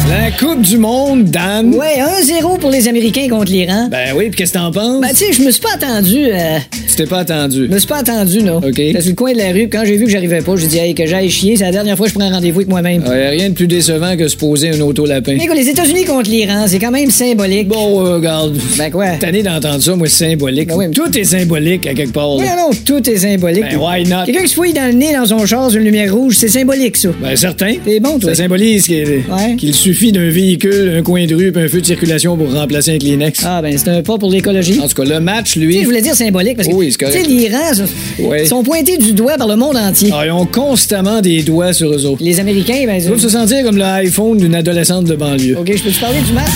[0.10, 1.74] La Coupe du Monde, dame.
[1.74, 3.88] Ouais, 1-0 pour les Américains contre l'Iran.
[3.90, 5.00] Ben oui, puis qu'est-ce que t'en penses?
[5.02, 6.26] Ben, tu sais, je me suis pas attendu.
[6.26, 6.58] euh,
[6.90, 7.68] tu t'es pas attendu.
[7.70, 8.58] Je me suis pas attendu, non.
[8.58, 8.74] OK.
[8.76, 10.78] J'étais sur le coin de la rue, quand j'ai vu que j'arrivais pas, j'ai dit,
[10.78, 11.56] hey, que j'aille chier.
[11.56, 13.04] C'est la dernière fois que je prends un rendez-vous avec moi-même.
[13.08, 15.36] Rien de plus décevant que se poser un auto-lapin.
[15.38, 17.68] Mais écoute, les États-Unis contre l'Iran, c'est quand même symbolique.
[17.70, 18.58] Bon, euh, regarde.
[18.78, 19.06] Ben quoi?
[19.20, 20.68] T'as né d'entendre ça, moi, c'est symbolique.
[20.70, 22.36] Ben oui, mais- Tout est symbolique à quelque part.
[22.38, 22.56] Là.
[22.58, 23.64] non, tout est symbolique.
[23.70, 24.26] Ben, why not?
[24.26, 26.48] Quelqu'un qui se fouille dans le nez dans son char sur une lumière rouge, c'est
[26.50, 27.10] symbolique, ça.
[27.22, 27.74] Ben, certain.
[27.86, 29.24] C'est bon, Ça symbolise qu'il
[29.58, 32.96] qu'il suffit d'un véhicule, un coin de rue puis un feu de circulation pour remplacer
[32.96, 33.40] un Kleenex.
[33.46, 34.80] Ah, ben, c'est un pas pour l'écologie.
[34.82, 35.80] En tout cas, le match, Tu sais, lui...
[35.82, 37.24] je voulais dire symbolique parce que, Oui, c'est tu correct.
[37.26, 37.84] sais, l'Iran, ça,
[38.20, 38.44] Ouais.
[38.44, 40.10] ils sont pointés du doigt par le monde entier.
[40.14, 42.24] Ah, ils ont constamment des doigts sur eux autres.
[42.24, 45.58] Les Américains, ben, Ils doivent se sentir comme l'iPhone d'une adolescente de banlieue.
[45.58, 46.48] OK, je peux te parler du match?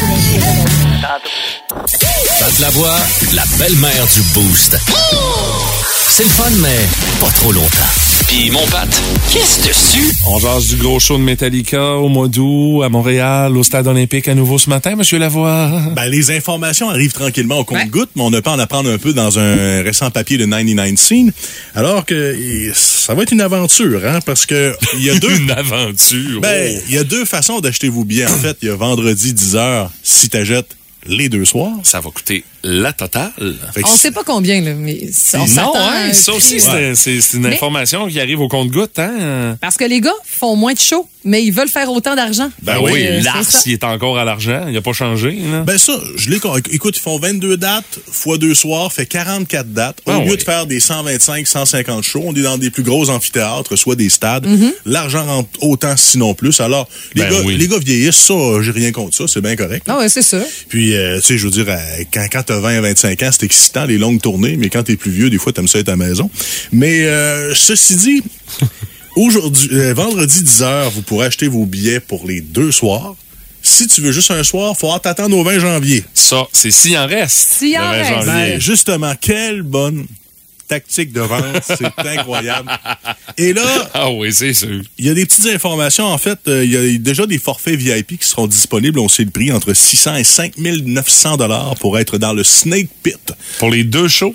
[2.39, 2.97] Pat la voix,
[3.33, 4.77] la belle-mère du Boost.
[6.09, 6.67] C'est le fun, mais
[7.19, 8.10] pas trop longtemps.
[8.31, 8.87] Puis mon Pat,
[9.29, 10.15] qu'est-ce dessus?
[10.25, 14.29] On jase du gros show de Metallica au mois d'août à Montréal, au Stade olympique
[14.29, 15.69] à nouveau ce matin, Monsieur Lavoie.
[15.97, 19.11] Ben, les informations arrivent tranquillement au compte-goutte, mais on a pas en apprendre un peu
[19.11, 21.33] dans un récent papier de 99 Scene.
[21.75, 22.33] Alors que
[22.73, 25.35] ça va être une aventure, hein, parce que il y a deux...
[25.35, 26.39] Une aventure.
[26.39, 26.83] Ben, oh.
[26.87, 28.27] il y a deux façons d'acheter vos billets.
[28.27, 31.75] En fait, il y a vendredi 10h si t'achètes les deux soirs.
[31.83, 33.31] Ça va coûter la totale.
[33.83, 37.41] On sait pas combien, là, mais ça- on non, hein, un ça aussi, c'est une
[37.41, 39.57] Mais- information qui arrive au compte-goutte, hein?
[39.61, 42.49] Parce que les gars font moins de shows, mais ils veulent faire autant d'argent.
[42.61, 44.65] Ben que, oui, euh, c'est Lars, il est encore à l'argent.
[44.67, 45.31] Il n'a pas changé.
[45.51, 45.61] là.
[45.61, 49.67] Ben ça, je l'ai con- Écoute, ils font 22 dates fois deux soirs, fait 44
[49.73, 49.99] dates.
[50.05, 50.37] Au Ah lieu oui.
[50.37, 54.09] de faire des 125, 150 shows, on est dans des plus gros amphithéâtres, soit des
[54.09, 54.45] stades.
[54.47, 54.71] Mm-hmm.
[54.85, 56.59] L'argent rentre autant, sinon plus.
[56.59, 57.57] Alors, les, Ben gars, oui.
[57.57, 59.85] les gars vieillissent, ça, j'ai rien contre ça, c'est bien correct.
[59.87, 60.39] Ah ouais, c'est ça.
[60.69, 61.77] Puis, euh, tu sais, je veux dire, euh,
[62.13, 64.97] quand, quand t'as 20 à 25 ans, c'est excitant, les longues tournées, mais quand t'es
[64.97, 66.29] plus vieux, des fois, t'aimes ça être à la maison.
[66.73, 68.23] Mais, euh, ceci dit,
[69.15, 73.15] aujourd'hui, euh, vendredi 10h, vous pourrez acheter vos billets pour les deux soirs.
[73.63, 76.03] Si tu veux juste un soir, faut t'attendre au 20 janvier.
[76.13, 77.53] Ça, c'est s'il en reste.
[77.59, 78.09] S'il en le 20 reste.
[78.09, 78.25] janvier.
[78.25, 80.05] Ben, justement, quelle bonne
[80.71, 81.43] tactique de vente.
[81.65, 82.71] C'est incroyable.
[83.37, 84.81] Et là, Ah oui, c'est sûr.
[84.97, 86.05] il y a des petites informations.
[86.05, 88.97] En fait, euh, il y a déjà des forfaits VIP qui seront disponibles.
[88.99, 93.33] On sait le prix entre 600 et 5900 dollars pour être dans le Snake Pit.
[93.59, 94.33] Pour les deux shows?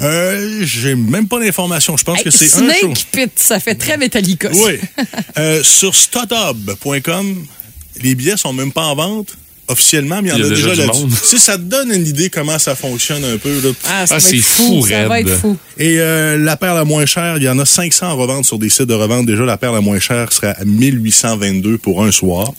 [0.00, 1.96] Euh, j'ai même pas d'informations.
[1.96, 2.80] Je pense que c'est un show.
[2.92, 4.50] Snake Pit, ça fait très Metallica.
[4.52, 4.80] Oui.
[5.38, 7.46] Euh, sur stotub.com,
[8.02, 9.36] les billets sont même pas en vente
[9.68, 11.06] officiellement, mais il y en a, a déjà déjà là-dessus.
[11.24, 13.70] Si ça te donne une idée comment ça fonctionne un peu, là.
[13.84, 15.56] Ah, ça Ah, va c'est être fou, fou, ça va être fou.
[15.78, 18.58] Et euh, la paire la moins chère, il y en a 500 à revendre sur
[18.58, 19.26] des sites de revente.
[19.26, 22.52] Déjà, la paire la moins chère serait à 1822 pour un soir.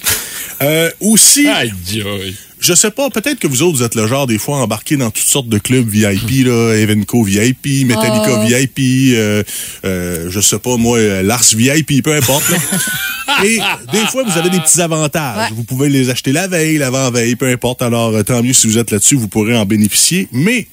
[0.62, 2.36] Euh, aussi, Aïe, aïe.
[2.60, 5.12] Je sais pas, peut-être que vous autres, vous êtes le genre des fois embarqué dans
[5.12, 8.46] toutes sortes de clubs VIP, là, Evenco VIP, Metallica Ah.
[8.46, 9.44] VIP, euh,
[9.86, 12.50] euh, je sais pas moi, euh, Lars VIP, peu importe.
[12.50, 12.58] là.
[13.44, 13.60] Et
[13.92, 15.52] des fois, vous avez des petits avantages.
[15.52, 15.56] Ouais.
[15.56, 17.82] Vous pouvez les acheter la veille, l'avant-veille, peu importe.
[17.82, 20.28] Alors, euh, tant mieux si vous êtes là-dessus, vous pourrez en bénéficier.
[20.32, 20.66] Mais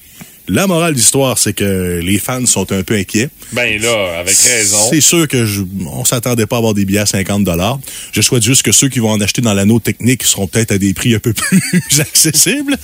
[0.47, 3.29] la morale de l'histoire, c'est que les fans sont un peu inquiets.
[3.53, 4.77] Ben là, avec raison.
[4.89, 7.79] C'est sûr que je, on s'attendait pas à avoir des billets à 50 dollars.
[8.11, 10.77] Je souhaite juste que ceux qui vont en acheter dans l'anneau technique seront peut-être à
[10.77, 12.77] des prix un peu plus accessibles,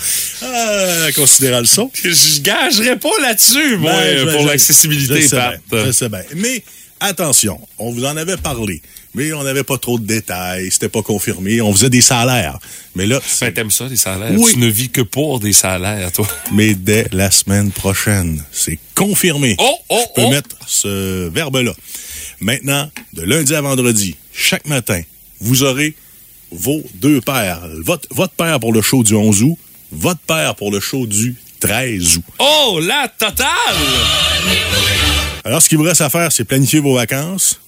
[0.44, 1.92] euh, considérant le son.
[2.04, 5.28] Je gagerais pas là-dessus, moi, Ben, pour l'accessibilité.
[6.36, 6.64] Mais
[7.00, 8.82] attention, on vous en avait parlé,
[9.14, 12.60] mais on n'avait pas trop de détails, c'était pas confirmé, on faisait des salaires.
[12.96, 14.32] Mais là, Ben, t'aimes ça, les salaires?
[14.38, 14.54] Oui.
[14.54, 16.28] Tu ne vis que pour des salaires, toi.
[16.52, 19.56] mais dès la semaine prochaine, c'est confirmé.
[19.60, 20.32] Oh, oh, Je peux oh.
[20.32, 21.74] mettre ce verbe-là.
[22.40, 25.02] Maintenant, de lundi à vendredi, chaque matin,
[25.40, 25.96] vous aurez
[26.52, 27.62] vos deux paires.
[27.84, 29.58] Votre, votre paire pour le show du 11 août,
[29.92, 32.24] votre paire pour le show du 13 août.
[32.40, 33.48] Oh, la totale!
[35.44, 37.60] Alors, ce qu'il vous reste à faire, c'est planifier vos vacances.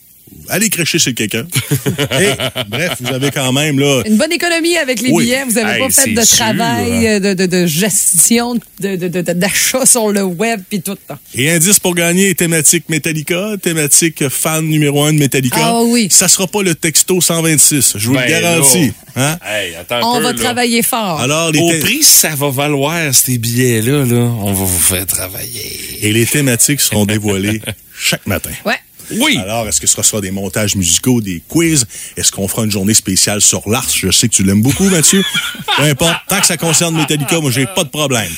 [0.49, 1.45] Allez crécher chez quelqu'un.
[2.69, 5.25] Bref, vous avez quand même, là, Une bonne économie avec les Oui.
[5.25, 5.43] billets.
[5.45, 7.11] Vous n'avez Hey, pas fait de sûr, travail, hein.
[7.13, 8.59] euh, de, de, de gestion, de,
[8.95, 10.97] de, de- de- d'achat sur le web, puis tout.
[11.09, 11.17] là.
[11.33, 15.57] Et indice pour gagner, thématique Metallica, thématique fan numéro un de Metallica.
[15.59, 16.07] Ah oui.
[16.11, 18.91] Ça sera pas le texto 126, je vous Ben le garantis.
[19.15, 19.37] Hein?
[19.45, 20.37] Hey, attends un On peu, va là.
[20.39, 21.19] travailler fort.
[21.19, 24.31] Alors, les Au prix, ça va valoir ces billets-là, là.
[24.41, 25.71] On va vous faire travailler.
[26.01, 27.61] et les thématiques seront dévoilées
[27.97, 28.49] chaque matin.
[28.65, 28.75] ouais.
[29.11, 29.37] Oui!
[29.37, 31.85] Alors, est-ce que ce sera des montages musicaux, des quiz?
[32.17, 33.87] Est-ce qu'on fera une journée spéciale sur Lars?
[33.93, 35.23] Je sais que tu l'aimes beaucoup, Mathieu.
[35.77, 36.15] Peu importe.
[36.27, 38.29] Tant que ça concerne Metallica, moi, j'ai pas de problème.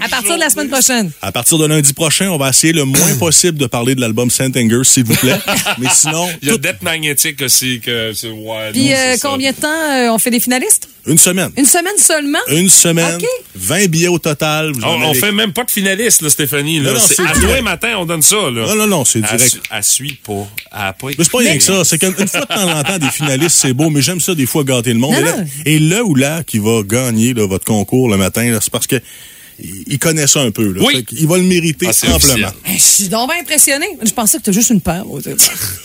[0.00, 1.10] À partir de la semaine prochaine.
[1.22, 4.30] À partir de lundi prochain, on va essayer le moins possible de parler de l'album
[4.30, 5.38] Saint Anger, s'il vous plaît.
[5.78, 8.28] Mais sinon, Il y a tout- Dette magnétique aussi, que c'est...
[8.30, 10.88] Ouais, Puis non, euh, combien de temps euh, on fait des finalistes?
[11.06, 11.50] Une semaine.
[11.56, 12.38] Une semaine seulement?
[12.48, 13.26] Une semaine, OK.
[13.56, 14.72] 20 billets au total.
[14.72, 16.78] Vous On, avez- fait même pas de finaliste, là, Stéphanie.
[16.80, 16.92] Là.
[16.92, 17.40] Non, non, c'est à direct.
[17.42, 18.36] demain matin, on donne ça.
[18.36, 18.66] Là.
[18.66, 19.42] Non, non, non, c'est direct.
[19.42, 20.46] su- elle suit pas.
[20.70, 21.84] A pas Mais c'est pas rien que ça.
[21.84, 24.34] C'est qu'une une fois de temps en temps, des finalistes, c'est beau, mais j'aime ça
[24.34, 25.12] des fois gâter le monde.
[25.14, 25.46] Non, et, là, non.
[25.66, 28.86] et là ou là qui va gagner là, votre concours le matin, là, c'est parce
[28.86, 28.96] que
[29.58, 30.72] il, il connaît ça un peu.
[30.72, 30.82] Là.
[30.84, 31.04] Oui.
[31.04, 32.48] Qu'il va le mériter Ah, amplement.
[32.64, 33.86] Hey, Je suis donc bien impressionné.
[34.04, 35.04] Je pensais que t'as juste une paire.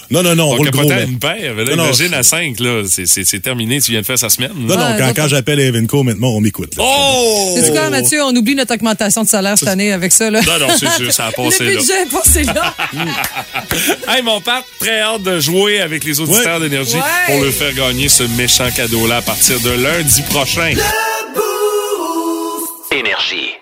[0.09, 0.89] Non, non, non, on roule gros.
[0.89, 1.53] une paire.
[1.53, 2.83] Là, Non, imagine c'est- à 5, là.
[2.89, 3.81] C'est- C'est c'est terminé.
[3.81, 4.51] Tu viens de faire sa semaine.
[4.55, 6.77] Non, non, Ouais, quand, quand j'appelle Evenco, maintenant, on m'écoute.
[6.77, 6.83] là.
[6.87, 7.57] Oh!
[7.61, 8.23] C'est quoi, Mathieu?
[8.23, 10.39] On oublie notre augmentation de salaire cette année avec ça, là?
[10.41, 11.79] Non, non, c'est sûr, ça a passé Le là.
[11.79, 12.73] budget est passé là.
[14.15, 17.01] hey, mon père, très hâte de jouer avec les auditeurs d'énergie Ouais.
[17.33, 20.71] pour leur faire gagner ce méchant cadeau-là à partir de lundi prochain.
[22.97, 23.59] Énergie.